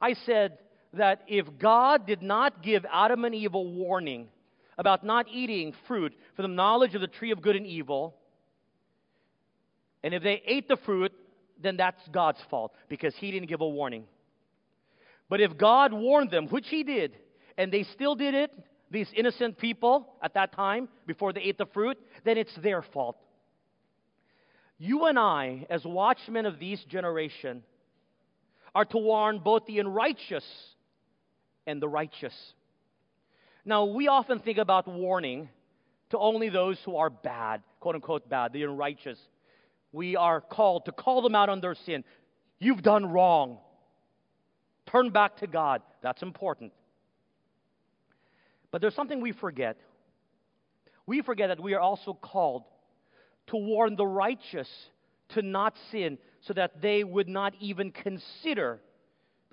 [0.00, 0.58] I said
[0.96, 4.28] that if God did not give Adam and Eve a warning
[4.78, 8.16] about not eating fruit for the knowledge of the tree of good and evil,
[10.02, 11.12] and if they ate the fruit,
[11.62, 14.04] then that's God's fault because He didn't give a warning.
[15.28, 17.16] But if God warned them, which He did,
[17.56, 18.52] and they still did it,
[18.90, 23.16] these innocent people at that time before they ate the fruit, then it's their fault.
[24.78, 27.62] You and I, as watchmen of this generation,
[28.74, 30.44] are to warn both the unrighteous
[31.66, 32.34] and the righteous.
[33.64, 35.48] Now, we often think about warning
[36.10, 39.18] to only those who are bad, quote unquote bad, the unrighteous.
[39.92, 42.04] We are called to call them out on their sin.
[42.58, 43.58] You've done wrong.
[44.86, 45.82] Turn back to God.
[46.02, 46.72] That's important.
[48.70, 49.78] But there's something we forget.
[51.06, 52.64] We forget that we are also called
[53.48, 54.68] to warn the righteous
[55.30, 58.80] to not sin so that they would not even consider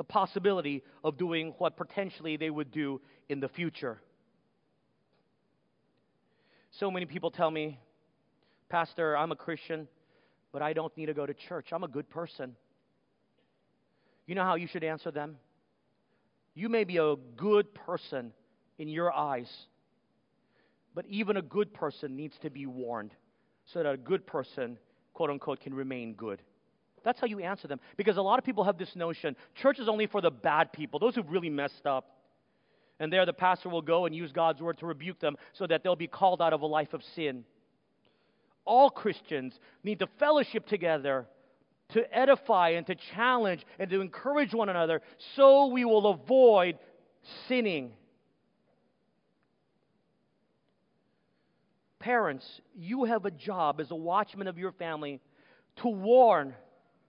[0.01, 2.99] the possibility of doing what potentially they would do
[3.29, 4.01] in the future.
[6.71, 7.79] So many people tell me,
[8.67, 9.87] Pastor, I'm a Christian,
[10.51, 11.67] but I don't need to go to church.
[11.71, 12.55] I'm a good person.
[14.25, 15.37] You know how you should answer them?
[16.55, 18.33] You may be a good person
[18.79, 19.51] in your eyes.
[20.95, 23.11] But even a good person needs to be warned
[23.65, 24.79] so that a good person,
[25.13, 26.41] quote unquote, can remain good.
[27.03, 27.79] That's how you answer them.
[27.97, 30.99] Because a lot of people have this notion church is only for the bad people,
[30.99, 32.17] those who've really messed up.
[32.99, 35.83] And there the pastor will go and use God's word to rebuke them so that
[35.83, 37.43] they'll be called out of a life of sin.
[38.63, 41.25] All Christians need to fellowship together
[41.89, 45.01] to edify and to challenge and to encourage one another
[45.35, 46.77] so we will avoid
[47.47, 47.91] sinning.
[51.99, 55.19] Parents, you have a job as a watchman of your family
[55.77, 56.53] to warn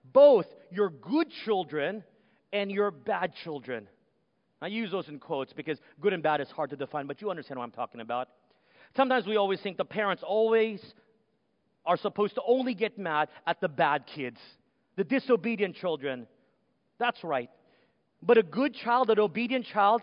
[0.03, 2.03] both your good children
[2.51, 3.87] and your bad children.
[4.61, 7.29] I use those in quotes because good and bad is hard to define, but you
[7.29, 8.29] understand what I'm talking about.
[8.95, 10.81] Sometimes we always think the parents always
[11.85, 14.39] are supposed to only get mad at the bad kids,
[14.95, 16.27] the disobedient children.
[16.99, 17.49] That's right.
[18.21, 20.01] But a good child, an obedient child,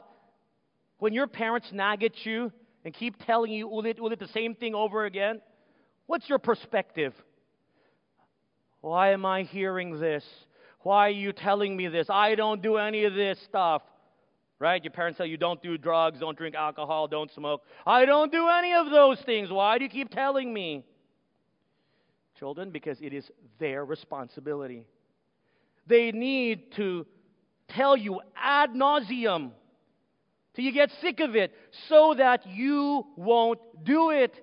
[0.98, 2.52] when your parents nag at you
[2.84, 5.40] and keep telling you will it, will it the same thing over again?
[6.06, 7.14] What's your perspective?
[8.80, 10.24] Why am I hearing this?
[10.80, 12.08] Why are you telling me this?
[12.08, 13.82] I don't do any of this stuff.
[14.58, 14.82] Right?
[14.84, 17.62] Your parents tell you don't do drugs, don't drink alcohol, don't smoke.
[17.86, 19.50] I don't do any of those things.
[19.50, 20.84] Why do you keep telling me?
[22.38, 24.84] Children, because it is their responsibility.
[25.86, 27.06] They need to
[27.68, 29.52] tell you ad nauseum
[30.54, 31.54] till you get sick of it
[31.88, 34.34] so that you won't do it.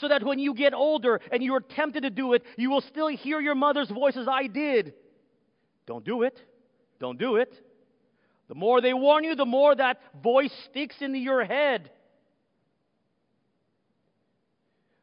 [0.00, 3.08] So that when you get older and you're tempted to do it, you will still
[3.08, 4.94] hear your mother's voice as I did.
[5.86, 6.38] Don't do it.
[7.00, 7.54] Don't do it.
[8.48, 11.90] The more they warn you, the more that voice sticks into your head.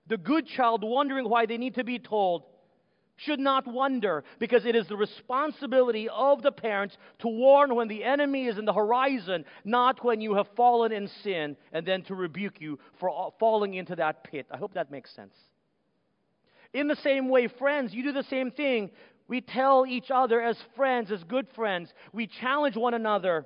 [0.07, 2.43] The good child wondering why they need to be told
[3.17, 8.03] should not wonder because it is the responsibility of the parents to warn when the
[8.03, 12.15] enemy is in the horizon, not when you have fallen in sin, and then to
[12.15, 14.47] rebuke you for falling into that pit.
[14.51, 15.35] I hope that makes sense.
[16.73, 18.89] In the same way, friends, you do the same thing.
[19.27, 23.45] We tell each other as friends, as good friends, we challenge one another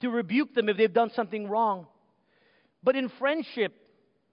[0.00, 1.86] to rebuke them if they've done something wrong.
[2.82, 3.74] But in friendship,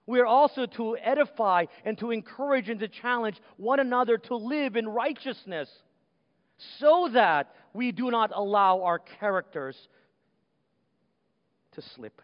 [0.08, 4.74] we are also to edify and to encourage and to challenge one another to live
[4.74, 5.68] in righteousness
[6.80, 9.76] so that we do not allow our characters
[11.72, 12.22] to slip.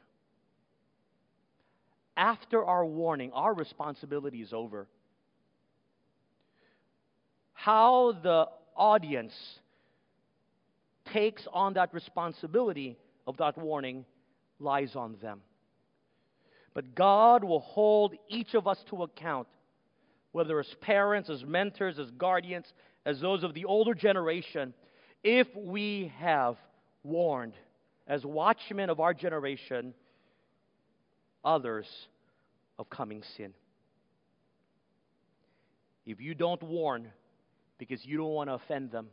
[2.17, 4.87] after our warning, our responsibility is over.
[7.53, 9.35] How the audience
[11.13, 14.05] takes on that responsibility of that warning
[14.61, 15.41] lies on them.
[16.75, 19.47] But God will hold each of us to account,
[20.33, 22.67] whether as parents, as mentors, as guardians,
[23.07, 24.75] as those of the older generation,
[25.23, 26.57] if we have
[27.05, 27.55] warned,
[28.09, 29.95] as watchmen of our generation,
[31.45, 31.87] others
[32.79, 33.55] of coming sin.
[36.07, 37.09] If you don't warn
[37.79, 39.09] because you don't want to offend them,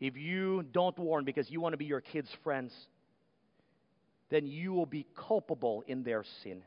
[0.00, 2.74] if you don't warn because you want to be your kids' friends,
[4.30, 6.62] then you will be culpable in their sin.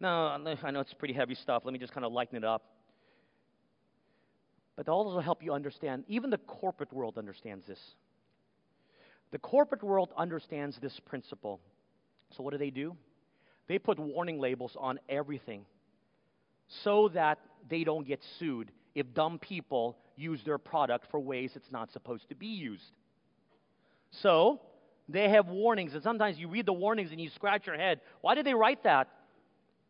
[0.00, 1.62] Now, I know it's pretty heavy stuff.
[1.64, 2.64] Let me just kind of lighten it up.
[4.76, 7.80] But to also help you understand, even the corporate world understands this.
[9.30, 11.60] The corporate world understands this principle.
[12.36, 12.96] So, what do they do?
[13.68, 15.64] They put warning labels on everything
[16.68, 21.70] so that they don't get sued if dumb people use their product for ways it's
[21.70, 22.92] not supposed to be used.
[24.10, 24.60] So,
[25.08, 28.00] they have warnings, and sometimes you read the warnings and you scratch your head.
[28.22, 29.08] Why did they write that?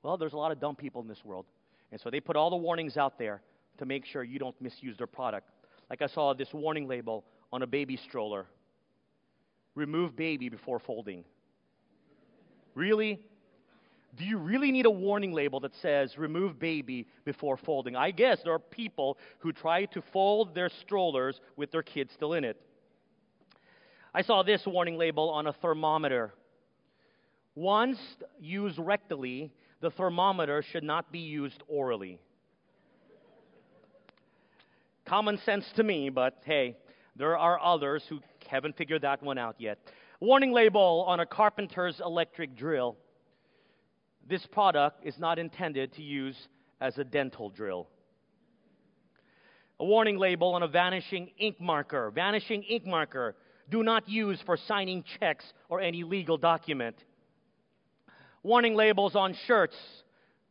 [0.03, 1.47] Well, there's a lot of dumb people in this world.
[1.91, 3.41] And so they put all the warnings out there
[3.79, 5.49] to make sure you don't misuse their product.
[5.89, 8.47] Like I saw this warning label on a baby stroller
[9.77, 11.23] remove baby before folding.
[12.75, 13.21] Really?
[14.17, 17.95] Do you really need a warning label that says remove baby before folding?
[17.95, 22.33] I guess there are people who try to fold their strollers with their kids still
[22.33, 22.61] in it.
[24.17, 26.33] I saw this warning label on a thermometer.
[27.55, 27.99] Once
[28.41, 29.51] used rectally,
[29.83, 32.19] the thermometer should not be used orally.
[35.05, 36.79] Common sense to me, but hey,
[37.15, 39.79] there are others who haven't figured that one out yet.
[40.19, 42.97] Warning label on a carpenter's electric drill.
[44.27, 46.49] This product is not intended to use
[46.81, 47.87] as a dental drill.
[49.79, 52.11] A warning label on a vanishing ink marker.
[52.11, 53.37] Vanishing ink marker
[53.71, 56.97] do not use for signing checks or any legal document.
[58.43, 59.77] Warning labels on shirts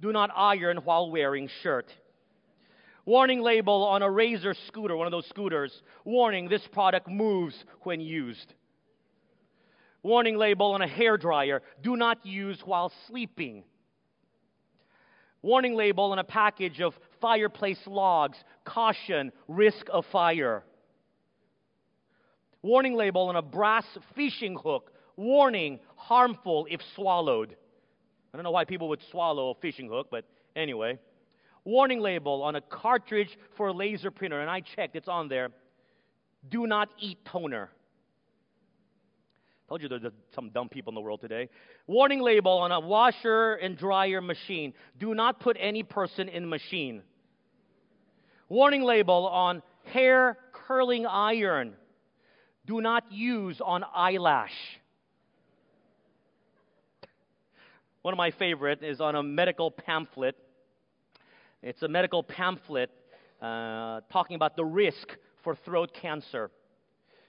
[0.02, 1.92] do not iron while wearing shirt.
[3.06, 5.82] Warning label on a razor scooter, one of those scooters.
[6.04, 8.54] Warning, this product moves when used.
[10.04, 13.64] Warning label on a hair dryer, do not use while sleeping.
[15.42, 20.64] Warning label on a package of fireplace logs, caution, risk of fire
[22.66, 23.86] warning label on a brass
[24.16, 24.92] fishing hook.
[25.16, 27.56] Warning, harmful if swallowed.
[28.34, 30.98] I don't know why people would swallow a fishing hook, but anyway.
[31.64, 35.50] Warning label on a cartridge for a laser printer, and I checked, it's on there.
[36.50, 37.70] Do not eat toner.
[39.70, 40.04] Told you there's
[40.34, 41.50] some dumb people in the world today.
[41.88, 44.74] Warning label on a washer and dryer machine.
[45.00, 47.04] Do not put any person in machine.
[48.50, 51.76] Warning label on hair curling iron
[52.66, 54.56] do not use on eyelash.
[58.02, 60.36] One of my favorite is on a medical pamphlet.
[61.62, 62.92] It's a medical pamphlet
[63.42, 65.08] uh, talking about the risk
[65.44, 66.52] for throat cancer.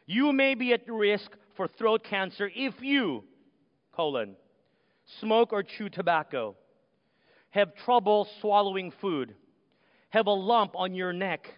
[0.07, 3.24] You may be at risk for throat cancer if you,
[3.93, 4.37] colon,
[5.20, 6.57] smoke or chew tobacco,
[7.51, 9.34] have trouble swallowing food,
[10.11, 11.49] have a lump on your neck,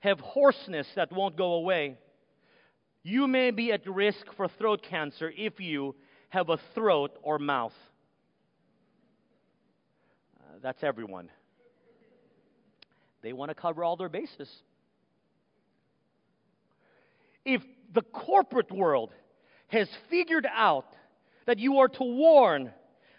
[0.00, 1.96] have hoarseness that won't go away,
[3.02, 5.94] you may be at risk for throat cancer if you
[6.28, 7.74] have a throat or mouth.
[10.38, 11.30] Uh, that's everyone.
[13.22, 14.50] They want to cover all their bases.
[17.44, 19.12] If the corporate world
[19.68, 20.86] has figured out
[21.46, 22.72] that you are to warn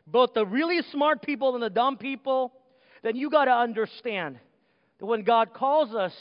[0.08, 2.54] both the really smart people and the dumb people,
[3.04, 4.40] then you got to understand
[5.00, 6.14] that when God calls us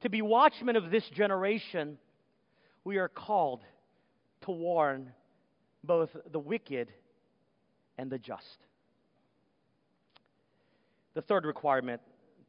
[0.00, 1.98] to be watchmen of this generation,
[2.84, 3.62] we are called
[4.42, 5.10] to warn
[5.82, 6.92] both the wicked
[7.98, 8.58] and the just.
[11.14, 12.02] The third requirement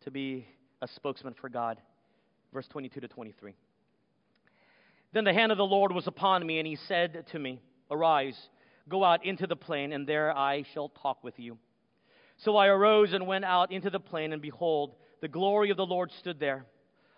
[0.03, 0.45] to be
[0.81, 1.79] a spokesman for God,
[2.53, 3.55] verse 22 to 23.
[5.13, 8.37] Then the hand of the Lord was upon me, and he said to me, Arise,
[8.89, 11.57] go out into the plain, and there I shall talk with you.
[12.37, 15.85] So I arose and went out into the plain, and behold, the glory of the
[15.85, 16.65] Lord stood there,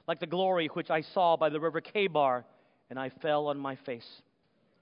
[0.07, 2.43] like the glory which I saw by the river Chebar
[2.89, 4.07] and I fell on my face.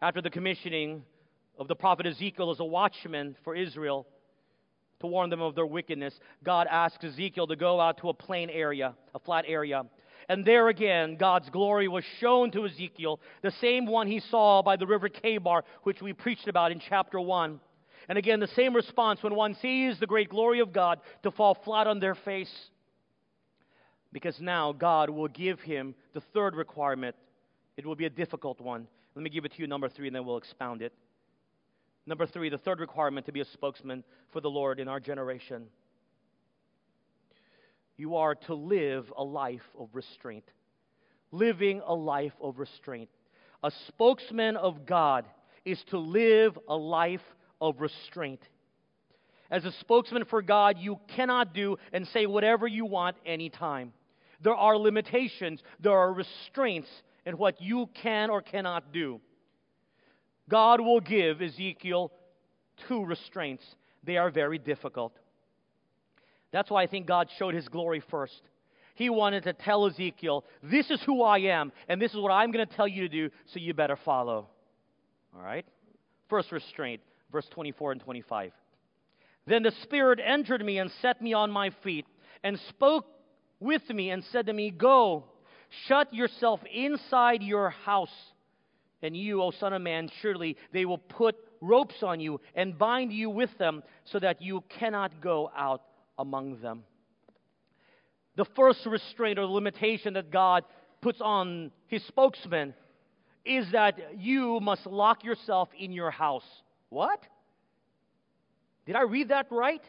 [0.02, 1.04] After the commissioning
[1.58, 4.06] of the prophet Ezekiel as a watchman for Israel
[5.00, 8.50] to warn them of their wickedness, God asked Ezekiel to go out to a plain
[8.50, 9.84] area, a flat area.
[10.28, 14.76] And there again, God's glory was shown to Ezekiel, the same one he saw by
[14.76, 17.60] the river Chebar, which we preached about in chapter 1.
[18.08, 21.56] And again, the same response when one sees the great glory of God to fall
[21.56, 22.54] flat on their face.
[24.12, 27.16] Because now God will give him the third requirement.
[27.78, 28.88] It will be a difficult one.
[29.16, 30.94] Let me give it to you, number three, and then we'll expound it.
[32.06, 35.66] Number three, the third requirement to be a spokesman for the Lord in our generation.
[37.98, 40.46] You are to live a life of restraint.
[41.32, 43.10] Living a life of restraint.
[43.64, 45.26] A spokesman of God
[45.64, 47.24] is to live a life
[47.60, 48.42] of restraint.
[49.50, 53.94] As a spokesman for God, you cannot do and say whatever you want anytime.
[54.42, 56.90] There are limitations, there are restraints
[57.26, 59.20] in what you can or cannot do.
[60.50, 62.12] God will give Ezekiel
[62.88, 63.64] two restraints.
[64.04, 65.14] They are very difficult.
[66.52, 68.42] That's why I think God showed his glory first.
[68.94, 72.52] He wanted to tell Ezekiel, This is who I am, and this is what I'm
[72.52, 74.48] going to tell you to do, so you better follow.
[75.36, 75.66] All right?
[76.30, 77.02] First restraint,
[77.32, 78.52] verse 24 and 25.
[79.48, 82.06] Then the Spirit entered me and set me on my feet,
[82.44, 83.06] and spoke
[83.60, 85.26] with me and said to me, Go,
[85.88, 88.10] shut yourself inside your house.
[89.02, 93.12] And you, O Son of Man, surely they will put ropes on you and bind
[93.12, 95.82] you with them so that you cannot go out
[96.18, 96.84] among them.
[98.36, 100.64] The first restraint or limitation that God
[101.02, 102.74] puts on his spokesman
[103.46, 106.46] is that you must lock yourself in your house.
[106.90, 107.22] What?
[108.86, 109.84] Did I read that right?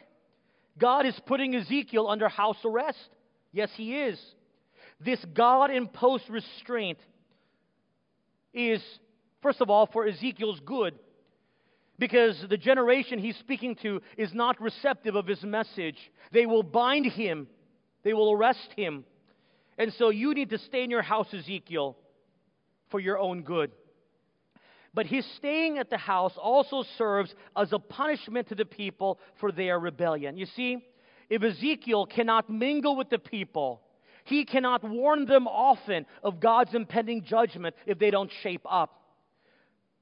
[0.77, 3.09] God is putting Ezekiel under house arrest.
[3.51, 4.19] Yes, he is.
[4.99, 6.97] This God imposed restraint
[8.53, 8.81] is,
[9.41, 10.95] first of all, for Ezekiel's good
[11.99, 15.97] because the generation he's speaking to is not receptive of his message.
[16.31, 17.47] They will bind him,
[18.03, 19.05] they will arrest him.
[19.77, 21.97] And so you need to stay in your house, Ezekiel,
[22.89, 23.71] for your own good.
[24.93, 29.51] But his staying at the house also serves as a punishment to the people for
[29.51, 30.37] their rebellion.
[30.37, 30.79] You see,
[31.29, 33.81] if Ezekiel cannot mingle with the people,
[34.27, 39.01] he cannot warn them often of God's impending judgment if they don't shape up.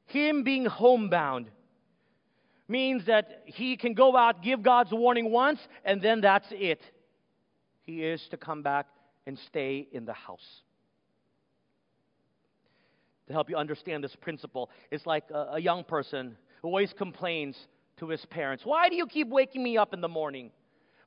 [0.07, 1.49] Him being homebound,
[2.67, 6.81] means that he can go out, give God's warning once, and then that's it.
[7.81, 8.87] He is to come back
[9.27, 10.61] and stay in the house.
[13.27, 17.55] To help you understand this principle, it's like a, a young person who always complains
[17.97, 20.51] to his parents Why do you keep waking me up in the morning?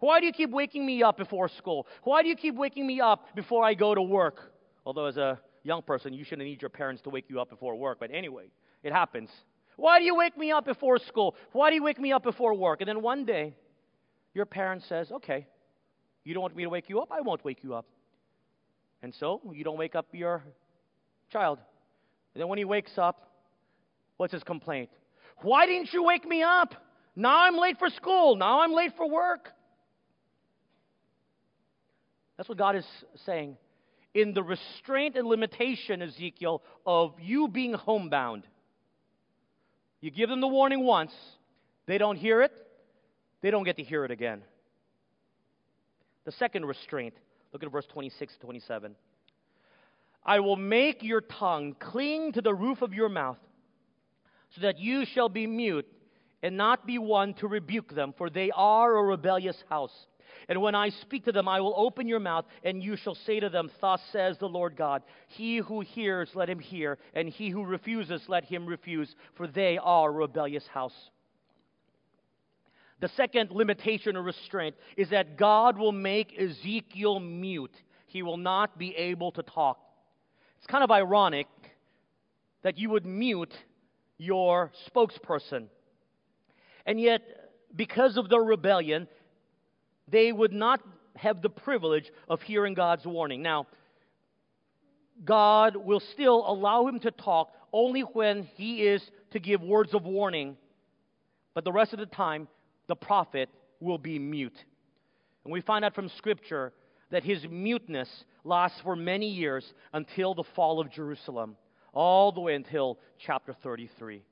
[0.01, 1.87] Why do you keep waking me up before school?
[2.05, 4.53] Why do you keep waking me up before I go to work?
[4.87, 7.75] Although, as a young person, you shouldn't need your parents to wake you up before
[7.77, 8.45] work, but anyway,
[8.83, 9.31] it happens.
[9.77, 11.37] Why do you wake me up before school?
[11.53, 12.81] Why do you wake me up before work?
[12.81, 13.55] And then one day,
[14.35, 15.47] your parent says, Okay,
[16.25, 17.11] you don't want me to wake you up?
[17.11, 17.87] I won't wake you up.
[19.03, 20.43] And so, you don't wake up your
[21.31, 21.59] child.
[22.35, 23.31] And then when he wakes up,
[24.17, 24.91] what's his complaint?
[25.43, 26.75] Why didn't you wake me up?
[27.15, 28.37] Now I'm late for school.
[28.37, 29.53] Now I'm late for work.
[32.39, 32.87] That's what God is
[33.27, 33.59] saying.
[34.15, 38.45] In the restraint and limitation, Ezekiel, of you being homebound
[40.01, 41.13] you give them the warning once,
[41.87, 42.53] they don't hear it,
[43.41, 44.43] they don't get to hear it again.
[46.25, 47.15] The second restraint,
[47.53, 48.95] look at verse 26 to 27.
[50.25, 53.39] I will make your tongue cling to the roof of your mouth,
[54.55, 55.87] so that you shall be mute
[56.43, 60.07] and not be one to rebuke them, for they are a rebellious house.
[60.49, 63.41] And when I speak to them, I will open your mouth, and you shall say
[63.41, 67.51] to them, Thus says the Lord God He who hears, let him hear, and he
[67.51, 71.11] who refuses, let him refuse, for they are a rebellious house.
[73.01, 77.75] The second limitation or restraint is that God will make Ezekiel mute.
[78.07, 79.79] He will not be able to talk.
[80.59, 81.47] It's kind of ironic
[82.63, 83.55] that you would mute
[84.19, 85.67] your spokesperson.
[86.87, 87.23] And yet,
[87.77, 89.07] because of their rebellion,
[90.11, 90.81] they would not
[91.17, 93.43] have the privilege of hearing God's warning.
[93.43, 93.67] Now,
[95.25, 99.03] God will still allow him to talk only when he is
[99.33, 100.57] to give words of warning,
[101.55, 102.49] but the rest of the time,
[102.87, 103.49] the prophet
[103.81, 104.57] will be mute.
[105.45, 106.73] And we find out from Scripture
[107.11, 108.09] that his muteness
[108.45, 111.57] lasts for many years until the fall of Jerusalem,
[111.93, 114.23] all the way until chapter 33.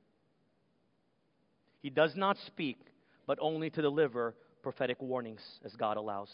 [1.83, 2.79] He does not speak,
[3.27, 4.35] but only to deliver
[4.67, 6.29] prophetic warnings as God allows.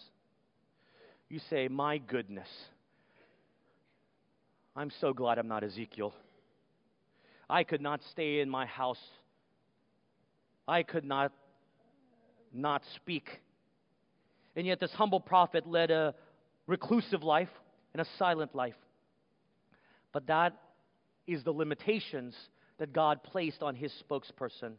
[1.28, 2.48] You say, My goodness,
[4.74, 6.14] I'm so glad I'm not Ezekiel.
[7.50, 9.02] I could not stay in my house.
[10.66, 11.30] I could not
[12.54, 13.28] not speak.
[14.56, 16.14] And yet, this humble prophet led a
[16.66, 17.50] reclusive life
[17.92, 18.80] and a silent life.
[20.10, 20.56] But that
[21.26, 22.34] is the limitations
[22.78, 24.72] that God placed on his spokesperson.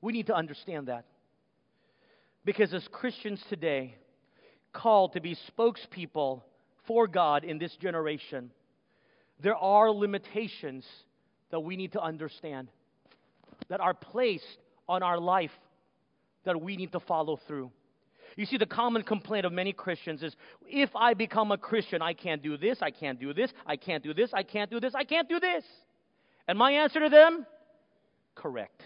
[0.00, 1.04] We need to understand that.
[2.48, 3.94] Because as Christians today,
[4.72, 6.40] called to be spokespeople
[6.86, 8.50] for God in this generation,
[9.42, 10.86] there are limitations
[11.50, 12.68] that we need to understand
[13.68, 14.46] that are placed
[14.88, 15.50] on our life
[16.46, 17.70] that we need to follow through.
[18.34, 20.34] You see, the common complaint of many Christians is
[20.66, 24.02] if I become a Christian, I can't do this, I can't do this, I can't
[24.02, 25.64] do this, I can't do this, I can't do this.
[26.48, 27.44] And my answer to them?
[28.34, 28.84] Correct.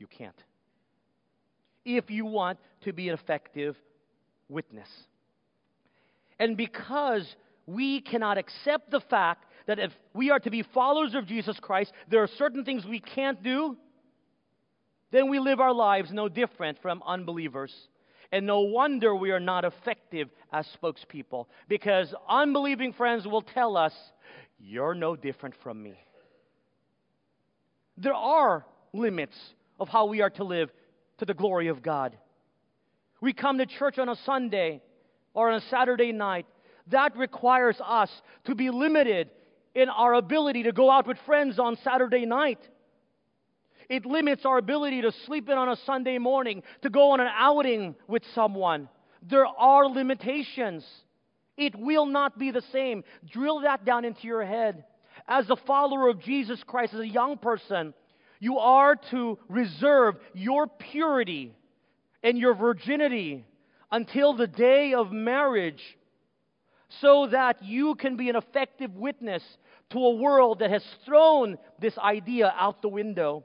[0.00, 0.34] You can't.
[1.96, 3.76] If you want to be an effective
[4.48, 4.88] witness.
[6.38, 7.36] And because
[7.66, 11.92] we cannot accept the fact that if we are to be followers of Jesus Christ,
[12.08, 13.76] there are certain things we can't do,
[15.12, 17.72] then we live our lives no different from unbelievers.
[18.32, 23.92] And no wonder we are not effective as spokespeople because unbelieving friends will tell us,
[24.58, 25.94] You're no different from me.
[27.96, 29.36] There are limits
[29.78, 30.70] of how we are to live
[31.20, 32.16] to the glory of God.
[33.20, 34.82] We come to church on a Sunday
[35.34, 36.46] or on a Saturday night.
[36.88, 38.10] That requires us
[38.44, 39.30] to be limited
[39.74, 42.58] in our ability to go out with friends on Saturday night.
[43.88, 47.28] It limits our ability to sleep in on a Sunday morning, to go on an
[47.32, 48.88] outing with someone.
[49.22, 50.86] There are limitations.
[51.56, 53.04] It will not be the same.
[53.30, 54.84] Drill that down into your head.
[55.28, 57.92] As a follower of Jesus Christ, as a young person,
[58.40, 61.54] you are to reserve your purity
[62.22, 63.44] and your virginity
[63.92, 65.82] until the day of marriage
[67.00, 69.42] so that you can be an effective witness
[69.90, 73.44] to a world that has thrown this idea out the window.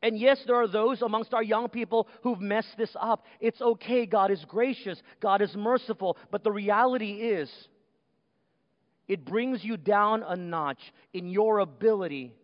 [0.00, 3.26] And yes, there are those amongst our young people who've messed this up.
[3.40, 4.06] It's okay.
[4.06, 5.00] God is gracious.
[5.20, 6.16] God is merciful.
[6.30, 7.50] But the reality is,
[9.06, 10.80] it brings you down a notch
[11.12, 12.34] in your ability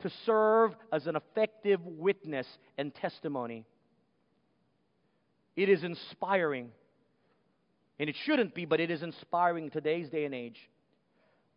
[0.00, 2.46] to serve as an effective witness
[2.78, 3.64] and testimony.
[5.56, 6.70] It is inspiring.
[7.98, 10.58] And it shouldn't be, but it is inspiring in today's day and age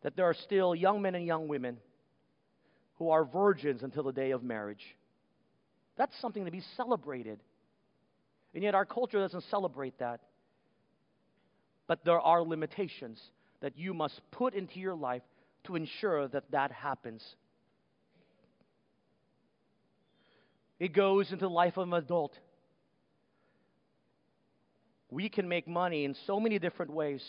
[0.01, 1.77] that there are still young men and young women
[2.95, 4.83] who are virgins until the day of marriage.
[5.97, 7.39] That's something to be celebrated.
[8.53, 10.19] And yet our culture doesn't celebrate that.
[11.87, 13.21] But there are limitations
[13.61, 15.23] that you must put into your life
[15.65, 17.23] to ensure that that happens.
[20.83, 22.37] It goes into the life of an adult.
[25.09, 27.23] We can make money in so many different ways.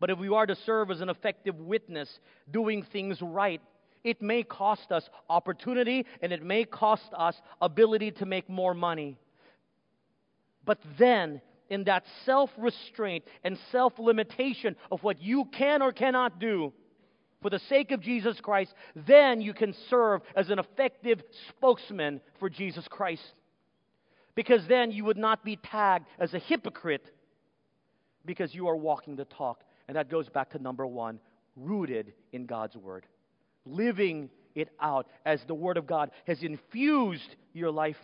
[0.00, 2.08] But if we are to serve as an effective witness,
[2.50, 3.60] doing things right,
[4.02, 9.18] it may cost us opportunity and it may cost us ability to make more money.
[10.64, 16.38] But then, in that self restraint and self limitation of what you can or cannot
[16.38, 16.72] do
[17.42, 22.48] for the sake of Jesus Christ, then you can serve as an effective spokesman for
[22.48, 23.34] Jesus Christ.
[24.34, 27.10] Because then you would not be tagged as a hypocrite
[28.24, 29.62] because you are walking the talk.
[29.88, 31.20] And that goes back to number one
[31.56, 33.06] rooted in God's Word
[33.66, 37.96] living it out as the Word of God has infused your life.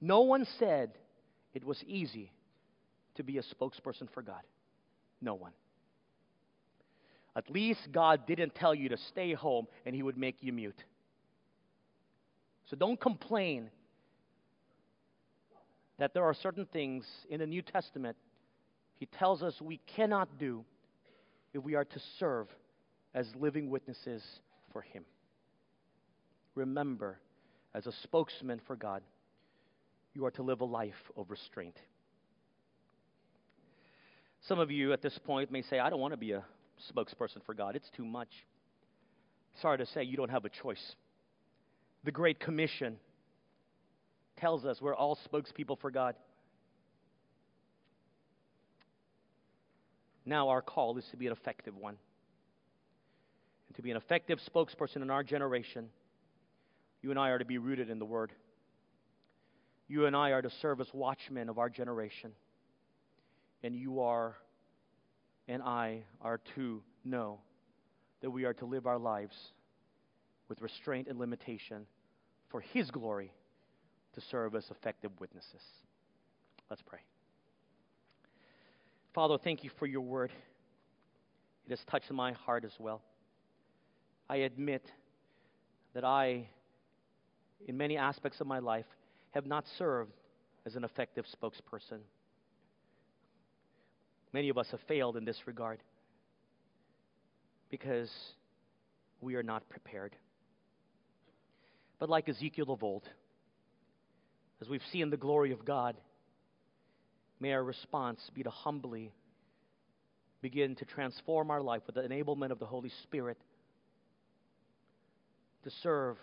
[0.00, 0.90] No one said
[1.54, 2.32] it was easy
[3.14, 4.42] to be a spokesperson for God.
[5.20, 5.52] No one.
[7.34, 10.82] At least God didn't tell you to stay home and He would make you mute.
[12.70, 13.70] So don't complain
[15.98, 18.16] that there are certain things in the New Testament
[18.98, 20.64] He tells us we cannot do
[21.52, 22.48] if we are to serve
[23.14, 24.22] as living witnesses
[24.72, 25.04] for Him.
[26.54, 27.18] Remember,
[27.74, 29.02] as a spokesman for God,
[30.14, 31.76] you are to live a life of restraint.
[34.46, 36.44] Some of you at this point may say, I don't want to be a
[36.92, 38.28] spokesperson for God, it's too much.
[39.60, 40.94] Sorry to say, you don't have a choice.
[42.04, 42.96] The Great Commission
[44.36, 46.14] tells us we're all spokespeople for God.
[50.24, 51.96] Now, our call is to be an effective one.
[53.68, 55.88] And to be an effective spokesperson in our generation,
[57.02, 58.32] you and I are to be rooted in the Word.
[59.88, 62.32] You and I are to serve as watchmen of our generation.
[63.62, 64.36] And you are,
[65.48, 67.38] and I are to know
[68.20, 69.36] that we are to live our lives
[70.48, 71.86] with restraint and limitation
[72.48, 73.32] for His glory
[74.14, 75.62] to serve as effective witnesses.
[76.70, 77.00] Let's pray.
[79.14, 80.30] Father, thank you for your word.
[81.66, 83.02] It has touched my heart as well.
[84.28, 84.84] I admit
[85.94, 86.48] that I,
[87.66, 88.86] in many aspects of my life,
[89.30, 90.12] have not served
[90.64, 92.00] as an effective spokesperson.
[94.36, 95.78] Many of us have failed in this regard
[97.70, 98.10] because
[99.22, 100.14] we are not prepared.
[101.98, 103.04] But like Ezekiel of old,
[104.60, 105.96] as we've seen the glory of God,
[107.40, 109.10] may our response be to humbly
[110.42, 113.38] begin to transform our life with the enablement of the Holy Spirit
[115.64, 116.18] to serve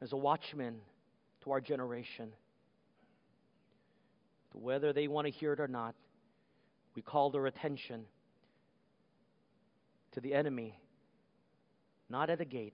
[0.00, 0.76] as a watchman
[1.42, 2.28] to our generation.
[4.52, 5.96] To Whether they want to hear it or not,
[6.96, 8.06] we called their attention
[10.12, 10.80] to the enemy,
[12.08, 12.72] not at the gate,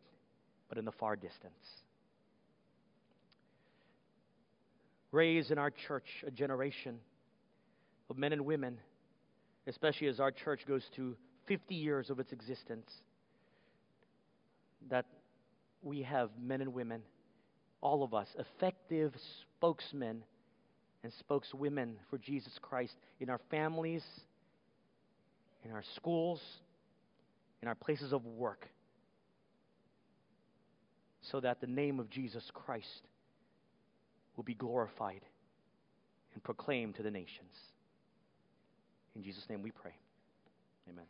[0.68, 1.82] but in the far distance.
[5.10, 7.00] Raise in our church a generation
[8.08, 8.78] of men and women,
[9.66, 11.16] especially as our church goes to
[11.46, 12.90] 50 years of its existence,
[14.88, 15.04] that
[15.82, 17.02] we have men and women,
[17.80, 19.12] all of us, effective
[19.42, 20.22] spokesmen
[21.02, 24.04] and spokeswomen for Jesus Christ in our families,
[25.64, 26.40] in our schools,
[27.60, 28.68] in our places of work,
[31.22, 33.08] so that the name of Jesus Christ
[34.36, 35.22] will be glorified
[36.34, 37.54] and proclaimed to the nations.
[39.14, 39.94] In Jesus' name we pray.
[40.88, 41.04] Amen.